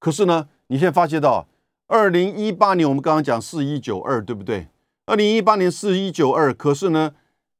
[0.00, 1.46] 可是呢，你现在发现到，
[1.86, 4.66] 二零一八年我们刚刚讲四一九二，对不对？
[5.04, 7.14] 二零一八年四一九二，可是呢，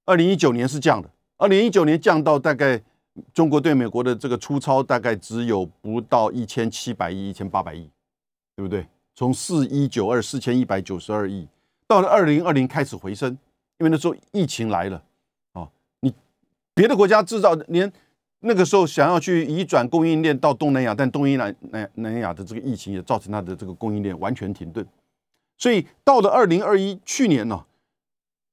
[0.07, 2.83] 二零一九年是降的，二零一九年降到大概。
[3.33, 7.90] 中国对美国的这个出超大概只有不到一千七百亿、一千八百亿，
[8.55, 8.87] 对不对？
[9.14, 11.48] 从四一九二四千一百九十二亿，
[11.87, 13.31] 到了二零二零开始回升，
[13.79, 15.02] 因为那时候疫情来了
[15.52, 15.68] 啊。
[16.00, 16.12] 你
[16.74, 17.90] 别的国家制造连
[18.40, 24.87] 那个时候想要去移转供应链到东南亚，但东南南南亚的这个疫情也造成它的这个供应链完全停顿，
[25.57, 27.64] 所以到了二零二一去年呢。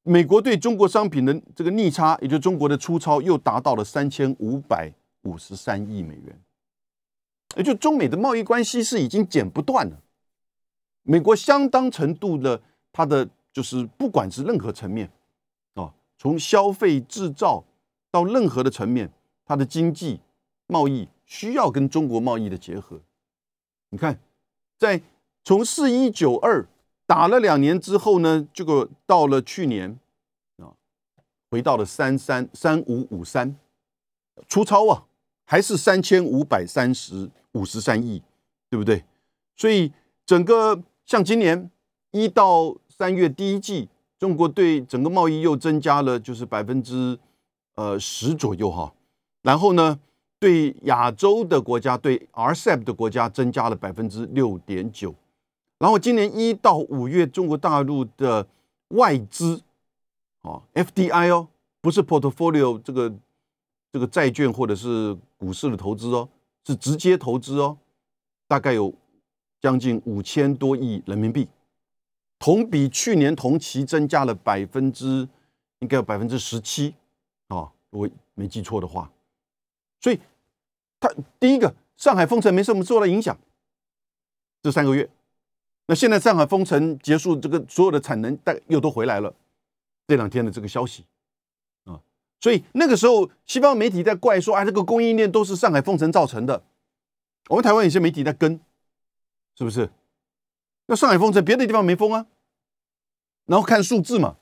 [0.06, 6.42] 美国对中国商品的这个逆差，也就中国的出超，又达到了三千五百五十三亿美元，
[7.56, 10.02] 也就中美的贸易关系是已经剪不断了。
[11.04, 12.62] 美国相当程度的，
[12.92, 15.10] 它的就是不管是任何层面，
[15.76, 17.64] 啊，从消费制造
[18.12, 19.10] 到任何的层面，
[19.46, 20.20] 它的经济
[20.68, 23.00] 贸易需要跟中国贸易的结合。
[23.90, 24.20] 你看，
[24.78, 25.02] 在
[25.46, 26.68] 从四一九二。
[27.06, 30.00] 打了两年之后呢，这个到了去年
[30.58, 30.72] 啊，
[31.52, 33.56] 回到了三三三五五三，
[34.48, 35.04] 粗糙啊，
[35.46, 38.22] 还是三千五百三十五十三亿，
[38.70, 39.04] 对不对？
[39.56, 39.92] 所以
[40.26, 41.70] 整个像今年
[42.12, 47.20] 一到三月第一季，中国对整个贸易又增加了就是百分之
[47.76, 48.94] 呃十左右哈，
[49.42, 50.00] 然后呢，
[50.40, 55.14] 对亚洲的国家对 RCEP 的国家增加了百分之六点九。
[55.80, 58.48] 然后今年一到五月，中国大陆的
[58.90, 59.62] 外资，
[60.42, 61.50] 哦，FDI 哦，
[61.82, 63.14] 不是 portfolio 这个
[63.92, 66.30] 这个债券或者是股市的投资哦，
[66.66, 67.78] 是直接投资哦，
[68.48, 68.94] 大概有
[69.60, 71.50] 将近五千多亿人民币，
[72.40, 75.28] 同比去年同期增加了百分之
[75.80, 76.96] 应该有百分之十七，
[77.50, 79.12] 哦，如果没记错的话，
[80.00, 80.20] 所以
[81.00, 83.38] 它第一个上海封城没什么受到影响，
[84.62, 85.10] 这三个月。
[85.88, 89.34] 那现在上海封城结束，这个所有的产能带又都回来了。
[90.08, 91.06] 这两天的这个消息
[91.86, 92.00] 啊，
[92.42, 96.62] 所以那个时候西方媒体在怪说啊，这个供应链都是上海封城造成的。
[97.50, 98.60] 我们台湾有些媒体在跟，
[99.58, 99.90] 是不是？
[100.88, 102.28] 那上海封城，别的地方没封啊。
[103.46, 104.38] 然后看数字嘛，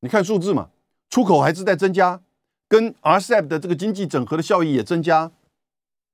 [0.00, 0.70] 你看数字嘛，
[1.10, 2.22] 出口还是在增加，
[2.68, 5.32] 跟 RCEP 的这个经济整合的效益也增加。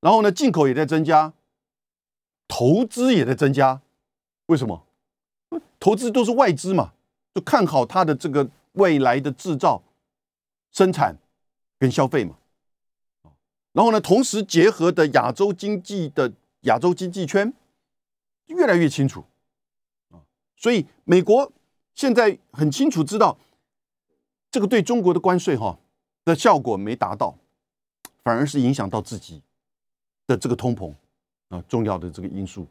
[0.01, 1.33] 然后呢，进口也在增加，
[2.47, 3.82] 投资也在增加。
[4.53, 4.85] 为什么？
[5.81, 6.93] 投资都是外资嘛，
[7.35, 9.83] 就看好它的这个未来的制造、
[10.71, 11.17] 生产
[11.79, 12.37] 跟消费嘛。
[13.73, 17.51] 然后呢，同时结合的亚洲经济的亚洲经济圈
[18.47, 19.25] 越来越清楚
[20.11, 20.21] 啊。
[20.55, 21.51] 所以美国
[21.95, 23.38] 现在很清楚知道，
[24.51, 25.79] 这个对中国的关税哈
[26.27, 27.35] 的效果没达到，
[28.23, 29.41] 反而是影响到自己
[30.27, 30.95] 的这个通膨
[31.49, 32.67] 啊重要的这个因素。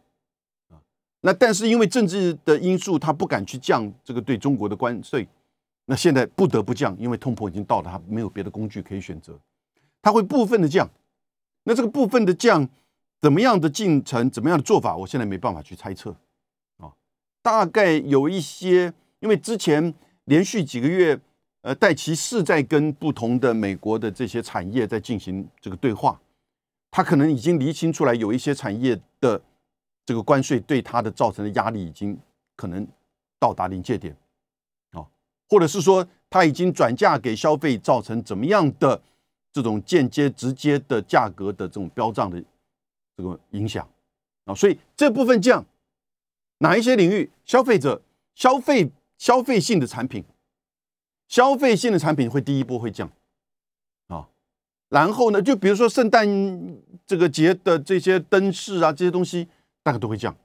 [1.24, 5.28] 那但是因为政治的因素，他不敢去降这个对中国的关税。
[5.86, 9.38] 那现在不得不降，因为通膨已经到了，他没有别的工具可以选择，
[10.02, 10.90] 他会部分的降。
[11.64, 12.68] 那这个部分的降，
[13.22, 16.16] 怎么样的进程，怎么样的做法，我现在没办法去猜测。
[16.78, 16.92] 啊，
[17.44, 19.94] 大概有一些，因为之前
[20.26, 21.20] 连续几个月，
[21.62, 26.20] 呃，戴奇是在跟不同的美国的这些产业在进行这个对话，
[26.90, 29.40] 他可能已经厘清出来有一些产业的。
[30.06, 32.18] 这个关税对它的造成的压力已经
[32.56, 32.88] 可能
[33.40, 34.16] 到达临界点，
[34.92, 35.06] 啊，
[35.50, 39.02] 或者是说它已经转嫁给消费，造成怎么样的
[39.52, 42.44] 这种间接、直接的价格的这种飙涨的
[43.16, 43.88] 这个影响
[44.46, 45.66] 啊，所以这部分降，
[46.60, 48.02] 哪一些领域消费者
[48.36, 50.24] 消费消费性的产品，
[51.28, 53.12] 消费性的产品会第一波会降
[54.08, 54.30] 啊，
[54.90, 56.28] 然后呢，就比如说圣诞
[57.06, 59.48] 这个节的这些灯饰啊这些东西，
[59.84, 60.36] 大概都会降，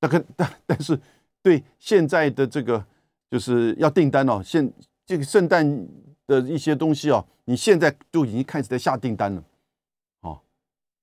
[0.00, 0.98] 大概但但是
[1.42, 2.84] 对现在的这个
[3.30, 4.72] 就是要订单哦，现
[5.04, 5.86] 这个圣诞
[6.26, 9.42] 的一些东西哦，你现在就已经开始在下订单了。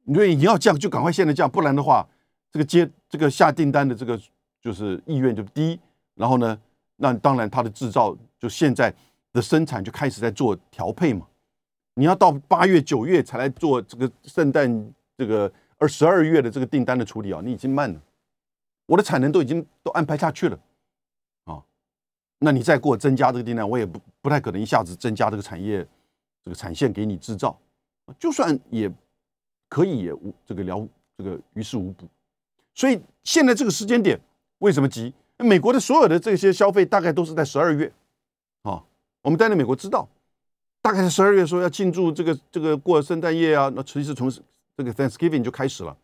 [0.05, 2.05] 因为你要降，就赶快现在降，不然的话，
[2.51, 4.19] 这个接这个下订单的这个
[4.59, 5.79] 就是意愿就低。
[6.15, 6.59] 然后呢，
[6.95, 8.91] 那当然它的制造就现在
[9.31, 11.27] 的生产就开始在做调配嘛。
[11.93, 15.49] 你要到八月九月才来做这个圣诞这个
[15.81, 17.99] 而十二月的这个订单的处理啊，你已经慢了。
[18.85, 20.57] 我的产能都已经都安排下去了
[21.45, 21.61] 啊，
[22.39, 25.85] 那你再给我增加这个订单，我也不不太可能一下子增加这个产业
[26.43, 27.59] 这个产线给你制造，
[28.17, 28.89] 就算也。
[29.73, 30.85] 可以也无这个了
[31.17, 32.05] 这个于事无补，
[32.75, 34.19] 所以现在这个时间点
[34.57, 35.13] 为什么急？
[35.37, 37.89] 美国的所有的这些消费大概都是在十二月，
[38.63, 38.83] 啊，
[39.21, 40.05] 我们待在美国知道，
[40.81, 44.29] 大概在十二月说要庆祝这个这个过圣诞夜啊，那其实从
[44.77, 45.97] 这个 Thanksgiving 就开始了，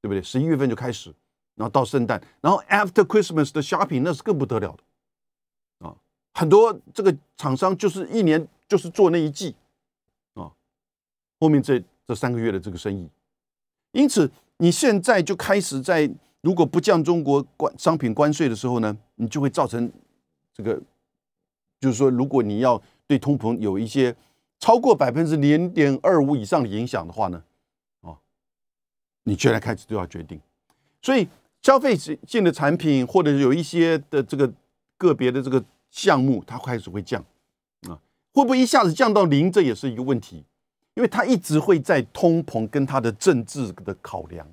[0.00, 0.22] 对不对？
[0.22, 1.14] 十一月份就开始，
[1.54, 5.96] 然后到圣诞，然后 After Christmas 的 shopping 那是更不得了的，啊，
[6.34, 9.54] 很多这个厂商就是一年就是做那一季，
[10.34, 10.50] 啊，
[11.40, 11.82] 后面这。
[12.08, 13.06] 这三个月的这个生意，
[13.92, 19.92] 因此你现在就开始在如果不降中国关商品关税的时候呢，你就会造成
[20.54, 20.80] 这个，
[21.78, 24.16] 就是说，如果你要对通膨有一些
[24.58, 27.44] 超过百分之零点二五以上的影响的话呢，
[29.28, 30.40] 你现在开始都要决定。
[31.02, 31.28] 所以
[31.62, 34.52] 消费性的产品或者有一些的这个
[34.96, 37.22] 个别的这个项目，它开始会降
[37.82, 38.00] 啊，
[38.32, 39.52] 会不会一下子降到零？
[39.52, 40.44] 这也是一个问题。
[40.94, 44.44] 因为他一直会在通膨跟他的政治的考量，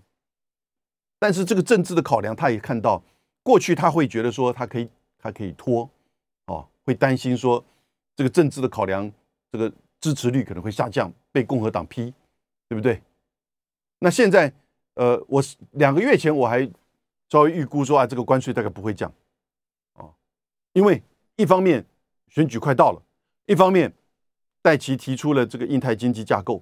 [1.17, 3.01] 但是这个政治的考量，他也看到
[3.41, 5.89] 过去他会觉得说他可以，他可以拖，
[6.45, 7.65] 哦，会担心说
[8.15, 9.11] 这个政治的考量，
[9.51, 12.13] 这个支持率可能会下降，被共和党批，
[12.69, 13.01] 对不对？
[13.97, 14.53] 那现在，
[14.95, 16.69] 呃，我两个月前我还
[17.29, 19.09] 稍微预估说啊，这个关税大概不会降，
[19.93, 20.13] 哦，
[20.73, 21.01] 因为
[21.37, 21.85] 一方面
[22.27, 23.01] 选举快到了，
[23.45, 23.93] 一方面。
[24.65, 26.59] 戴奇提出了这个印太经济架构，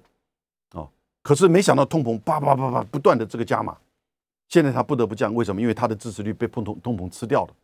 [0.72, 0.86] 哦，
[1.22, 3.78] 可是没想到通膨叭叭叭叭不断的这个加码，
[4.46, 5.58] 现在他不得不降，为什么？
[5.58, 7.54] 因为他的支持率被通通通膨吃掉了，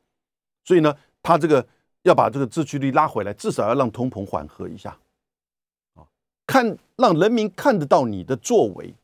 [0.65, 1.69] 所以呢，他这个
[2.05, 4.97] 要把这个支持率拉回来，至少要让通膨缓和一下，
[5.93, 6.09] 啊，
[6.47, 8.95] 看让人民看得到你的作为，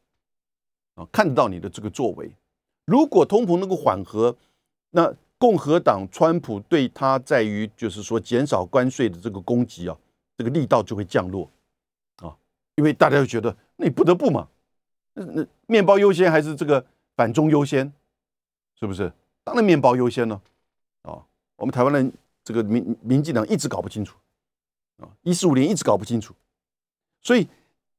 [0.96, 2.30] 啊，看得到你的这个作为。
[2.84, 4.36] 如果通膨能够缓和，
[4.90, 9.96] 那共和党川普对他在于就是说减少关税的这个攻击啊。
[10.38, 11.50] 这个力道就会降落，
[12.16, 12.36] 啊，
[12.74, 14.46] 因为大家就觉得那你不得不嘛，
[15.14, 16.84] 那那面包优先还是这个
[17.16, 17.90] 反中优先，
[18.78, 19.10] 是不是？
[19.44, 20.38] 当然面包优先了，
[21.00, 21.24] 啊，
[21.56, 22.12] 我们台湾人
[22.44, 24.18] 这个民民进党一直搞不清楚，
[24.98, 26.34] 啊，一四五年一直搞不清楚，
[27.22, 27.48] 所以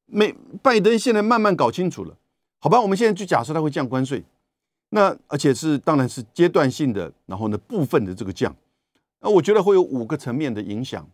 [0.05, 0.31] 美
[0.61, 2.15] 拜登现在慢慢搞清楚了，
[2.59, 2.79] 好吧？
[2.81, 4.23] 我们现在就假设它会降关税，
[4.89, 8.55] 那而且是当然是阶段性的，然后呢部分的这个降，
[9.19, 11.09] 那我觉得会有五个层面的影响。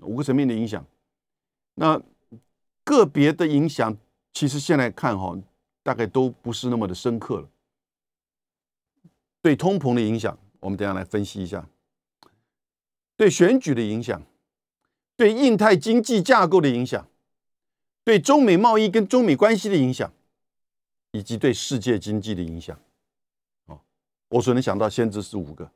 [0.00, 0.84] 五个层面的影响，
[1.76, 1.98] 那
[2.84, 3.96] 个别的影响，
[4.34, 5.34] 其实现在看哈，
[5.82, 7.48] 大概都不是那么的深刻了。
[9.40, 11.70] 对通膨的影响，我们等下来分析一下；
[13.16, 14.22] 对选举的影响，
[15.16, 17.08] 对印太经济架构的影响，
[18.04, 20.12] 对中美贸易跟中美关系的影响，
[21.12, 22.78] 以及对世界经济的影响。
[23.66, 23.78] 哦，
[24.28, 25.70] 我所能想到，先知是五个。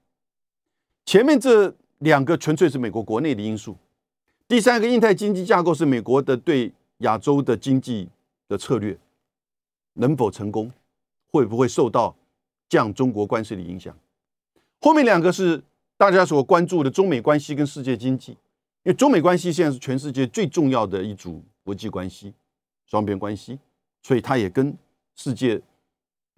[1.05, 3.77] 前面这两个纯粹是美国国内的因素。
[4.47, 8.09] 第三个，印太经济架构是美国的对亚洲的经济
[8.49, 8.99] 的策略
[9.95, 10.71] 能否成功，
[11.31, 12.15] 会不会受到
[12.69, 13.97] 降中国关税的影响？
[14.81, 15.63] 后面两个是
[15.97, 18.37] 大家所关注的中美关系跟世界经济，因
[18.91, 22.33] 为中美关系现在是全世界最重要的一组国际关系、
[22.87, 23.59] 双边关系，
[24.03, 24.77] 所以它也跟
[25.23, 25.61] 世界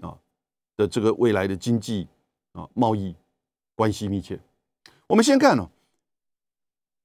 [0.01, 0.19] 啊
[0.77, 2.09] 的这个未来的经济
[2.51, 3.15] 啊贸易
[3.77, 4.41] 关系密切。
[5.07, 5.71] 我们先看哦。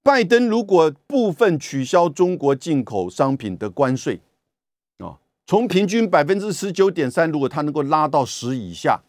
[0.01, 4.19] 拜登如果部分取消中国进口商品的关税，
[4.97, 9.03] 啊，从平均百分之十九点三，如果他能够拉到十以下，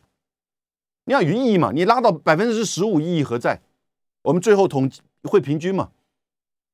[1.04, 1.72] 你要有意义嘛？
[1.72, 3.62] 你拉到百分之十五，意义何在？
[4.20, 5.90] 我们最后统计会平均嘛，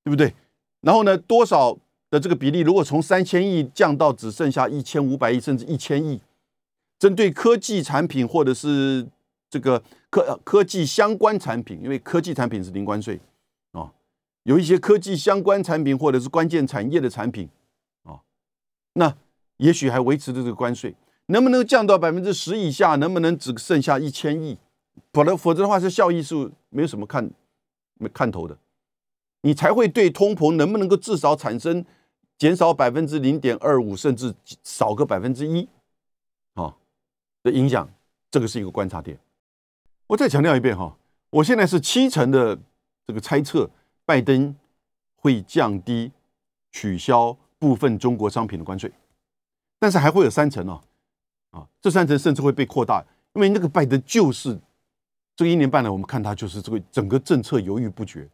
[0.03, 0.35] 对不对？
[0.81, 1.79] 然后呢，多少
[2.15, 2.61] 的这个比例？
[2.61, 6.21] 如果从三千亿降到只剩下一千五百亿，甚至一千亿，
[6.97, 9.05] 针对科技产品或者是
[9.51, 13.19] 这个科科技相关产品，因为科技产品是零关税
[13.73, 13.93] 啊。
[14.45, 17.49] 有一些科技相关产品或者是关键产业的产品，
[18.05, 18.23] 啊，
[18.93, 19.17] 那
[19.57, 20.95] 也许还维持着这个关税。
[21.27, 22.95] 能不能降到百分之十以下？
[22.95, 24.57] 能不能只剩下一千亿？
[25.13, 27.29] 否则，否则的话，是效益是没有什么看
[27.99, 28.57] 没看头的。
[29.41, 31.85] 你才会对通膨能不能够至少产生
[32.39, 35.69] 减少百分之零点二五，甚至少个百分之一，
[36.55, 36.75] 啊
[37.43, 37.89] 的影响，
[38.31, 39.19] 这个是一个观察点。
[40.07, 40.97] 我再强调一遍哈，
[41.31, 42.59] 我现在是七成的
[43.07, 43.71] 这个猜测，
[44.05, 44.55] 拜登
[45.17, 46.13] 会降低
[46.73, 48.93] 取消部分中国商品的关税，
[49.79, 50.83] 但是还会有三成哦，
[51.51, 53.05] 啊，这三成甚至会被扩大，
[53.35, 54.61] 因为那个拜登就是
[55.37, 58.29] 这一年半来，我们看他就是这个整个政策犹豫不决。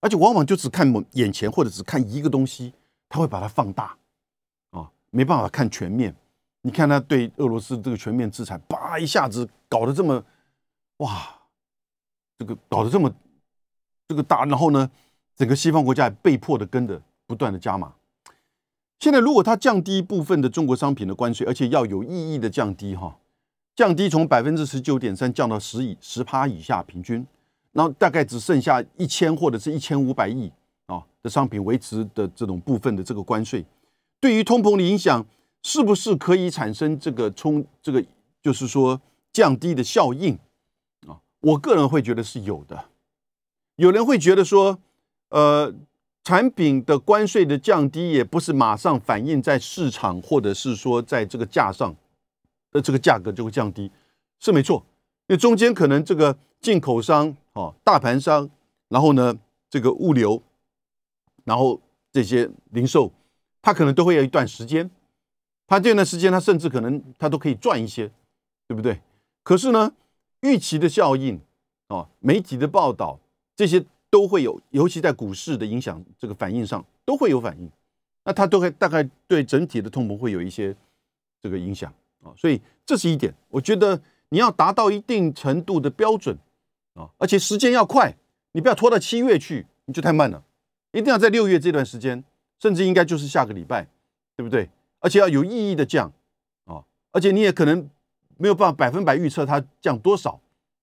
[0.00, 2.72] 而且往往就只看眼前，或者只看一个东西，
[3.10, 3.94] 他会把它放大，
[4.70, 6.14] 啊，没办法看全面。
[6.62, 10.24] 你看他对俄罗斯这个全面制裁，叭一下子搞得这么，
[10.98, 11.28] 哇，
[12.38, 13.12] 这个搞得这么
[14.06, 14.90] 这个大，然后呢，
[15.34, 17.92] 整个西方国家被迫的跟着不断的加码。
[19.00, 23.18] 现在如果他降低部分的中国商品的关税，而且要有意义的降低哈，
[23.74, 27.26] 降低从百分之十九点三降到十以十趴以下平均。
[27.72, 30.52] 然后大概只剩下一千或者是一千五百亿
[30.90, 33.64] 啊的商品维持的这种部分的这个关税，
[34.20, 35.24] 对于通膨的影响
[35.62, 38.04] 是不是可以产生这个冲这个
[38.42, 39.00] 就是说
[39.32, 40.38] 降低的效应
[41.06, 41.20] 啊？
[41.40, 42.86] 我个人会觉得是有的。
[43.76, 44.78] 有人会觉得说，
[45.30, 45.72] 呃，
[46.24, 51.94] 产品的关税的降低也不是马上反映在市场或者是说在这个价上，
[52.72, 53.90] 的这个价格就会降低，
[54.38, 54.84] 是没错，
[55.28, 57.36] 因为中间可能这个进口商。
[57.52, 58.48] 哦，大盘商，
[58.88, 59.36] 然后呢，
[59.68, 60.40] 这个物流，
[61.50, 61.80] 然后
[62.12, 63.12] 这些零售，
[63.60, 64.88] 它可能都会有一段时间，
[65.66, 68.08] 它这段时间，它甚至可能它都可以赚一些，
[68.68, 69.00] 对不对？
[69.42, 69.92] 可是呢，
[70.42, 71.40] 预期的效应，
[71.88, 73.18] 哦，媒体的报道，
[73.56, 77.68] 这些都会有，尤其在股市的影响这个反应上都会有反应，
[78.24, 80.72] 那它都会大概对整体的通膨会有一些
[81.42, 81.92] 这个影响
[82.22, 86.38] 啊，所以这是一点，我觉得你要达到一定程度的标准。
[86.94, 88.14] 啊，而且时间要快，
[88.52, 90.44] 你不要拖到七月去，你就太慢了。
[90.92, 92.22] 一定要在六月这段时间，
[92.58, 93.86] 甚至应该就是下个礼拜，
[94.36, 94.68] 对不对？
[94.98, 96.12] 而且要有意义的降
[96.64, 96.82] 啊，
[97.12, 97.88] 而且你也可能
[98.36, 100.40] 没有办法百分百预测它降多少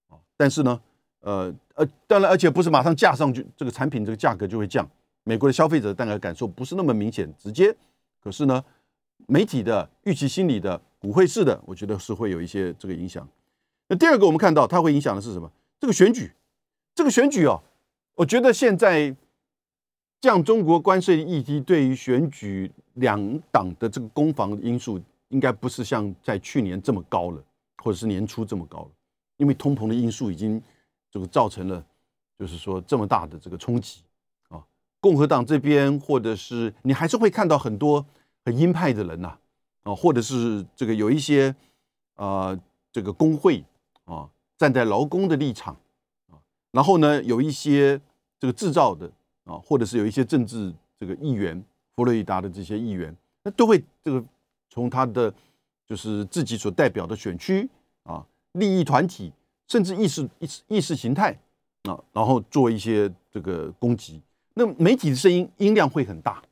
[0.09, 0.17] 啊。
[0.35, 0.81] 但是呢，
[1.19, 4.87] 呃呃，当然，而且不是马上架上去，这个产品这个价格就会降。
[5.23, 7.75] 美国的消费者大概感受不是那么明显直接，
[8.23, 8.63] 可是呢，
[9.27, 13.27] 媒体的预期心理的股汇式的，我觉得是会有一些这个影响。
[13.89, 15.51] 那第二个，我们看到它会影响的是什么？
[15.79, 16.31] 这个选举，
[16.95, 17.61] 这个选举哦，
[18.15, 19.15] 我觉得现在
[20.19, 24.99] 降中国关税的议题对于选举两党的这个攻防因素，
[25.29, 27.43] 应该不是像在去年这么高了，
[27.77, 28.89] 或者是年初这么高了，
[29.37, 30.61] 因为通膨的因素已经
[31.11, 31.83] 这个造成了，
[32.37, 34.01] 就是说这么大的这个冲击
[34.49, 34.63] 啊。
[34.99, 38.05] 共和党这边，或者是你还是会看到很多
[38.43, 39.37] 很鹰派的人呐，
[39.83, 41.55] 啊，或者是这个有一些
[42.15, 42.59] 啊，
[42.91, 43.63] 这个工会
[44.05, 44.29] 啊。
[44.57, 45.77] 站在劳工的立场
[46.31, 46.41] 啊，
[46.71, 48.01] 然后呢，有一些
[48.39, 49.07] 这个制造的
[49.47, 51.59] 啊，或者是有一些政治这个议员，
[51.95, 54.23] 佛罗里达的这些议员，那都会这个
[54.69, 55.33] 从他的
[55.87, 57.67] 就是自己所代表的选区
[58.03, 59.33] 啊，利益团体，
[59.67, 61.35] 甚至意识意识意识形态
[61.83, 64.21] 啊，然后做一些这个攻击。
[64.53, 66.43] 那媒体的声音音量会很大，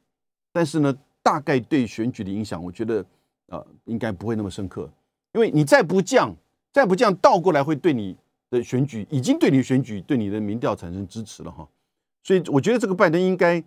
[0.51, 3.05] 但是呢，大概对选举的影响，我觉得
[3.49, 4.89] 啊，应该不会那么深刻，
[5.33, 6.35] 因为你再不降。
[6.75, 8.13] 再不降，倒过来会对你
[8.49, 11.65] 的选举，已经对你选举、对你的民调产生支持了哈。
[12.25, 13.63] 所以我觉得这个拜登应该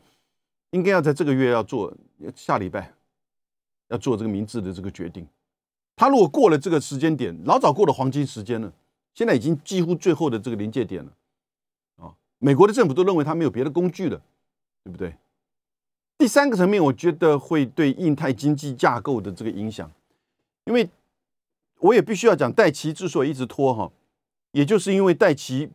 [0.72, 1.96] 应该要在这个月要做，
[2.34, 2.92] 下礼拜
[3.86, 5.24] 要做这个明智的这个决定。
[5.96, 8.70] 他如果过了这个时间点，老早过了黄金时间了，
[9.14, 11.12] 现在已经几乎最后的这个临界点了
[11.96, 12.12] 啊。
[12.38, 14.20] 美国的政府都认为他没有别的工具了，
[14.82, 15.14] 对不对？
[16.18, 19.90] 第三个层面，我觉得会对印太经济架构的这个影响，
[20.64, 20.90] 因为。
[21.80, 23.92] 我也必须要讲，戴奇之所以一直拖哈，
[24.50, 25.70] 也就是因为戴奇，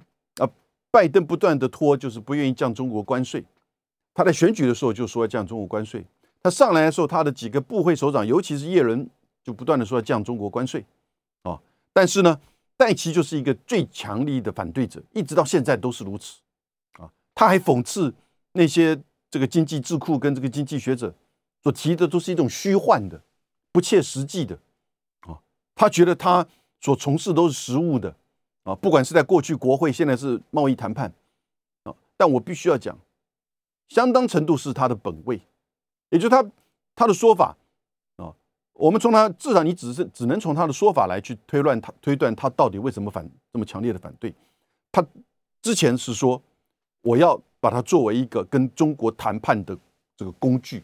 [0.94, 3.44] 拜登不断的拖，就是不愿意降中国关税。
[4.14, 6.06] 他在选举的时候就说要降中国关税，
[6.44, 9.10] 他上来的时候，他的几个部会首长，尤其是叶伦，
[9.44, 10.86] 就不断的说要降中国关税
[11.42, 11.60] 啊。
[11.92, 12.40] 但是呢，
[12.78, 16.42] 戴奇就是一个最强力的反对者，一直到现在都是如此
[17.00, 17.10] 啊。
[17.34, 18.14] 他还讽刺
[18.52, 18.96] 那些
[19.32, 21.12] 这个经济智库跟这个经济学者
[21.64, 23.20] 所提的都是一种虚幻的、
[23.72, 24.60] 不切实际的。
[25.22, 25.42] 啊
[25.74, 26.46] 他觉得他
[26.80, 28.16] 所从事都是实务的
[28.64, 31.12] 啊，不管是在过去国会，现在是贸易谈判
[31.84, 31.94] 啊。
[32.16, 32.98] 但我必须要讲，
[33.90, 35.42] 相当程度是他的本位，
[36.10, 36.44] 也就是他
[36.96, 37.58] 他的说法
[38.16, 38.34] 啊。
[38.74, 44.34] 我们从他至少你只是只能从他的说法来去推断他推断他到底为什么反这么强烈的反对。
[44.92, 45.06] 他
[45.62, 46.42] 之前是说
[47.02, 49.78] 我要把它作为一个跟中国谈判的
[50.16, 50.84] 这个工具，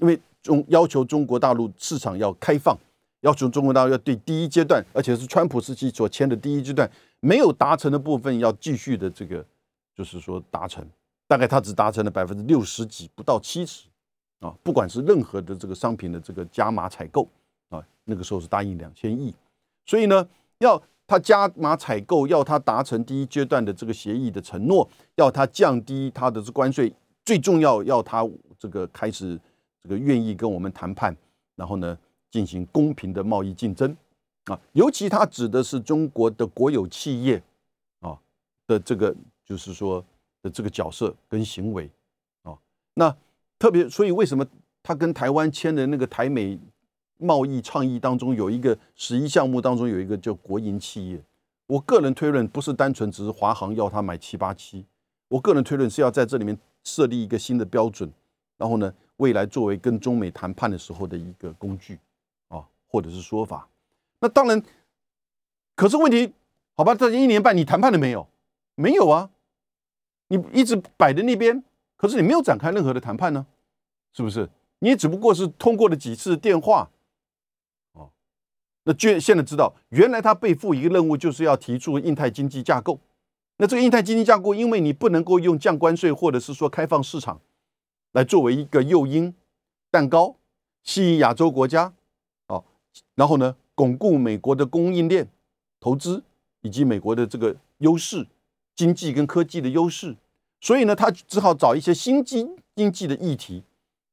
[0.00, 2.74] 因为中要求中国大陆市场要开放。
[3.22, 6.90] 要求中国大陆要对第一阶段，而且是川普时期所签的第一阶段
[7.20, 9.44] 没有达成的部分，要继续的这个，
[9.94, 10.86] 就是说达成。
[11.26, 13.86] 大概他只达成了百分之六十几，不到七十
[14.40, 14.52] 啊。
[14.64, 17.28] 不管是任何的这个商品的这个加码采购
[17.68, 19.32] 啊，那个时候是答应两千亿，
[19.86, 26.92] 所以呢，要他加码采购，要他达成第一阶段的这个协议的承诺，要他降低他的这关税，
[27.24, 29.38] 最重要要他这个开始
[29.80, 31.16] 这个愿意跟我们谈判，
[31.54, 31.96] 然后呢
[32.28, 33.96] 进行公平的贸易竞争
[34.50, 34.60] 啊。
[34.72, 37.42] 尤其他指的是中国的国有企业
[38.00, 38.18] 啊
[38.66, 40.04] 的这个，就是说。
[40.42, 41.90] 的这个角色跟行为，
[42.44, 42.56] 啊，
[42.94, 43.14] 那
[43.58, 44.46] 特别，所以为什么
[44.82, 46.58] 他跟台湾签的那个台美
[47.18, 51.22] 贸易倡议当中有一个十一项目当中有一个叫国营企业？
[51.66, 54.86] 我个人推论不是单纯只是华航要他买七八七，
[55.28, 58.10] 我个人推论是要在这里面设立一个新的标准，
[58.56, 61.98] 然后呢，未来作为跟中美谈判的时候的一个工具
[62.48, 63.68] 啊，或者是说法。
[64.20, 64.62] 那当然，
[65.74, 66.32] 可是问题，
[66.76, 68.28] 好吧，这一年半你谈判了没有？
[68.74, 69.30] 没有啊。
[70.28, 71.64] 你一直摆在那边，
[71.96, 73.44] 可是你没有展开任何的谈判呢，
[74.12, 74.48] 是不是？
[74.78, 76.88] 你只不过是通过了几次电话，
[77.94, 78.10] 哦，
[78.84, 83.00] 那现现在知道，原来他被赋一个任务，就是要提出印太经济架构。
[83.56, 87.40] 那这个印太经济架构，因为你不能够用降关税或者是说开放市场
[88.12, 89.34] 来作为一个诱因
[89.90, 90.36] 蛋糕，
[90.82, 91.92] 吸引亚洲国家，
[92.46, 92.64] 哦，
[93.16, 95.26] 然后呢，巩固美国的供应链、
[95.78, 96.22] 投资
[96.60, 98.26] 以及美国的这个优势。
[98.76, 100.16] 经济跟科技的优势，
[100.58, 103.62] 所以呢，他只好找一些新经经济的议题，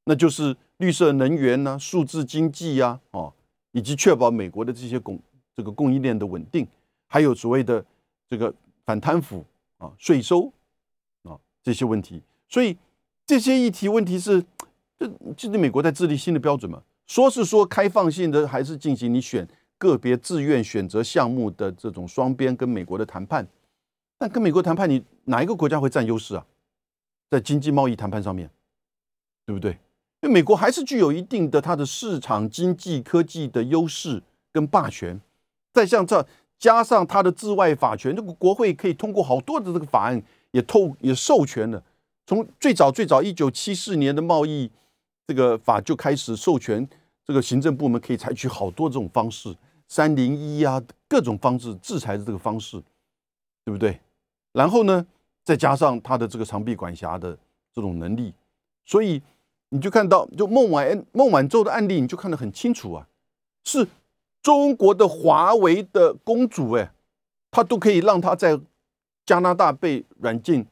[0.04, 3.32] 那就是绿色能源呐、数字经济呀，哦，
[3.72, 5.18] 以及确保美国的这些供
[5.56, 6.68] 这个供应链的稳定，
[7.06, 7.82] 还有所谓的
[8.28, 8.52] 这个
[8.84, 9.42] 反贪腐
[9.78, 10.52] 啊、税收
[11.22, 12.20] 啊这些问题。
[12.46, 12.76] 所以
[13.24, 14.44] 这些议题问题是，
[14.98, 16.82] 这就是美国在制定新的标准嘛？
[17.08, 19.48] 说是说开放性的，还是进行你选
[19.78, 23.44] 个别自愿选择项目的这种双边跟美国的谈判？
[24.18, 26.46] 但跟美国谈判，你哪一个国家会占优势啊？
[27.30, 28.50] 在经济贸易谈判上面，
[29.46, 29.72] 对不对？
[30.20, 35.20] 因为美国还是具有一定的它的市场经济科技的优势跟霸权。
[35.72, 36.26] 再像这
[36.58, 41.82] 加上它的治外法权，这个国会可以通过好多的这个法案，也透也授权了。
[42.26, 44.70] 从最早最早一九七四年的贸易
[45.28, 46.88] 这个法就开始授权
[47.22, 49.54] 这个行政部门可以采取好多这种方式，
[49.86, 52.82] 三零一啊各种方式制裁的这个方式，
[53.62, 54.00] 对不对？
[54.52, 55.06] 然后呢，
[55.44, 57.36] 再加上他的这个长臂管辖的
[57.74, 58.32] 这种能力，
[58.86, 59.20] 所以
[59.68, 63.06] 你就看到，就孟晚孟晚舟的案例，你就看得很清楚啊，
[63.64, 63.86] 是
[64.40, 66.90] 中国的华为的公主哎，
[67.50, 68.58] 她都可以让她在
[69.26, 70.66] 加拿大被软禁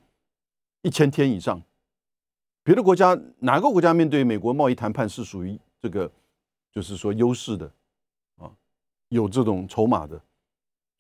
[0.81, 1.61] 一千天以上。
[2.67, 6.11] 别的国家哪个国家面对美国贸易谈判是属于这个，
[6.73, 7.73] 就是说优势的
[8.39, 8.51] 啊，
[9.09, 10.21] 有这种筹码的，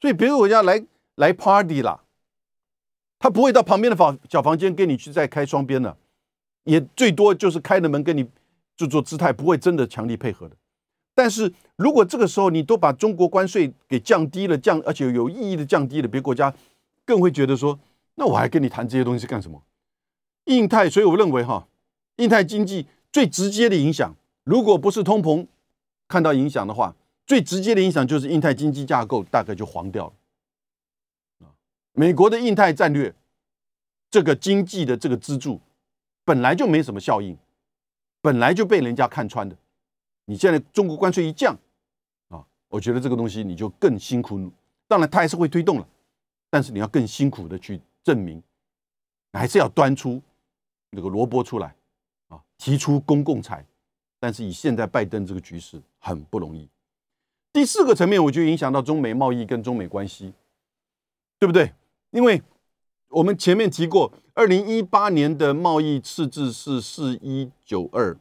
[0.00, 0.80] 所以别的国家来
[1.16, 2.04] 来 party 啦。
[3.18, 5.96] 他不会到旁边的房小房间跟你去再开双边的，
[6.62, 8.24] 也最多就是开了门跟你
[8.76, 10.56] 就做姿态，不会真的强力配合的。
[11.16, 16.54] 但是如果这个时候你都把中国关税给降低了，降而且有意义的降低了，别国家
[17.04, 17.76] 更会觉得说，
[18.14, 19.60] 那我还跟你谈这些东西干什么？
[20.46, 21.68] 印太，所以我认为哈，
[22.16, 25.46] 印太经济最直接的影响，如果不是通膨
[26.08, 26.94] 看到影响的话，
[27.26, 30.12] 最直接的影响就是印太经济架构大概就黄掉了。
[31.92, 33.14] 美国的印太战略，
[34.10, 35.60] 这个经济的这个支柱
[36.24, 37.36] 本来就没什么效应，
[38.20, 39.56] 本来就被人家看穿的。
[40.26, 41.58] 你现在中国关税一降，
[42.28, 44.52] 啊，我觉得这个东西你就更辛苦。
[44.86, 45.88] 当然，它还是会推动了，
[46.50, 48.42] 但是你要更辛苦的去证明，
[49.32, 50.22] 还是要端出
[50.96, 51.76] 那个萝卜出来
[52.26, 53.64] 啊，提出公共财。
[54.18, 56.66] 但是以现在拜登这个局势很不容易。
[57.52, 60.32] 第四个层面，我就影响到中美贸易跟中美关系，
[61.38, 61.72] 对不对？
[62.10, 62.42] 因为
[63.08, 68.16] 我们前面提过，二零一八年的贸易赤字是四一九二，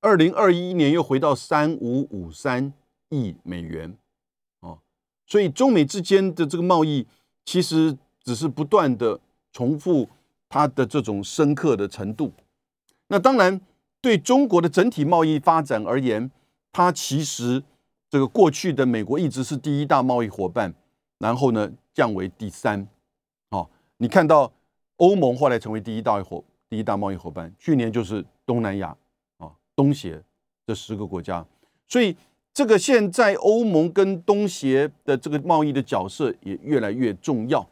[0.00, 2.72] 二零二一年又回到三五五三
[3.10, 3.96] 亿美元，
[4.60, 4.80] 哦，
[5.26, 7.06] 所以中美之间的这个贸易
[7.44, 9.20] 其实只是不断的
[9.52, 10.08] 重复
[10.48, 12.32] 它的这种深刻的程度。
[13.08, 13.60] 那当然，
[14.00, 16.30] 对中国的整体贸易发展而言，
[16.72, 17.62] 它其实
[18.10, 20.74] 这个过去的美国一直是第一大贸易伙伴，
[21.18, 22.86] 然后呢降为第三。
[23.50, 23.68] 哦
[23.98, 24.52] 你看到
[24.96, 28.96] 欧盟后来成为第一大伙第一大贸易伙伴，去年就是东南亚
[29.38, 30.22] 啊东协
[30.66, 31.46] 这十个国家，
[31.88, 32.16] 所以
[32.52, 37.66] 这个现在欧盟跟东协的这个贸易的角色也越来越重要。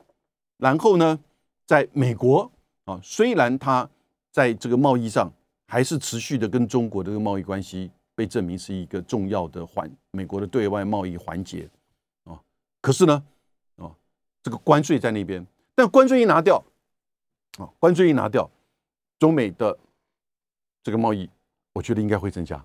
[0.59, 1.19] 然后呢，
[1.67, 2.51] 在美国
[2.85, 3.89] 啊，虽然它
[4.31, 5.33] 在这个贸易上
[5.67, 11.69] 还是持续的跟中国这个贸易关系被证明是一个重要的环美国的对外贸易环节
[12.25, 12.39] 啊。
[12.81, 13.25] 可是呢，
[13.77, 13.91] 啊，
[14.43, 16.63] 这个关税在那边，但关税一拿掉，
[17.59, 18.51] 啊，关税一拿掉，
[19.19, 19.79] 中美的
[20.83, 21.29] 这个贸易，
[21.73, 22.63] 我觉得应该会增加，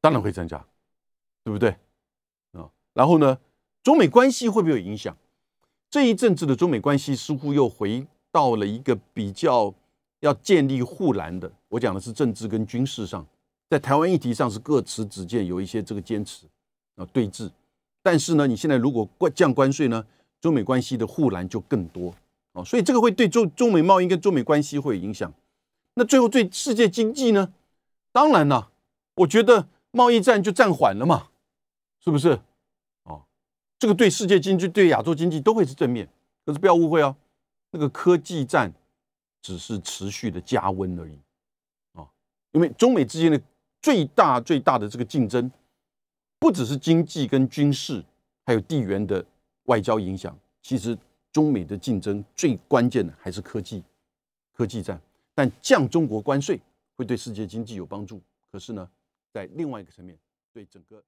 [0.00, 0.58] 当然会增加，
[1.44, 1.70] 对不对？
[2.52, 3.38] 啊，然后呢，
[3.84, 5.16] 中美关系会不会有影响？
[5.88, 8.04] 这一阵子的中美关系似乎又回
[8.36, 9.72] 到了一个比较。
[10.20, 13.24] 要建立护栏的，我讲的是政治跟军事上，
[13.68, 16.46] 在台湾议题上是各持己见，有一些这个坚持
[16.96, 17.50] 啊对峙。
[18.02, 20.04] 但是呢，你现在如果关降关税呢，
[20.40, 22.12] 中美关系的护栏就更多
[22.54, 25.32] 哦，所以这个会对中中美贸易跟中美关系会有影响。
[25.94, 27.52] 那最后对世界经济呢？
[28.10, 28.70] 当然了，
[29.16, 31.28] 我觉得贸易战就暂缓了嘛，
[32.02, 32.40] 是不是？
[33.04, 33.22] 哦，
[33.78, 36.08] 这个对世界经济、对亚洲经济都会是正面。
[36.46, 37.14] 可是不要误会哦，
[37.76, 38.72] 那个科技战。
[39.42, 41.16] 只是持续的加温而已，
[41.92, 42.04] 啊，
[42.50, 43.40] 因为中美之间的
[43.80, 45.48] 最大最大的这个竞争，
[46.40, 48.04] 不只是经济跟军事，
[48.44, 49.24] 还有地缘的
[49.66, 50.36] 外交影响。
[50.62, 50.98] 其实
[51.30, 53.84] 中美的竞争最关键的还是科技，
[54.52, 55.00] 科技战。
[55.32, 56.60] 但降中国关税
[56.96, 58.20] 会对世界经济有帮助，
[58.50, 58.90] 可是呢，
[59.32, 60.18] 在另外一个层面，
[60.52, 61.00] 对整个。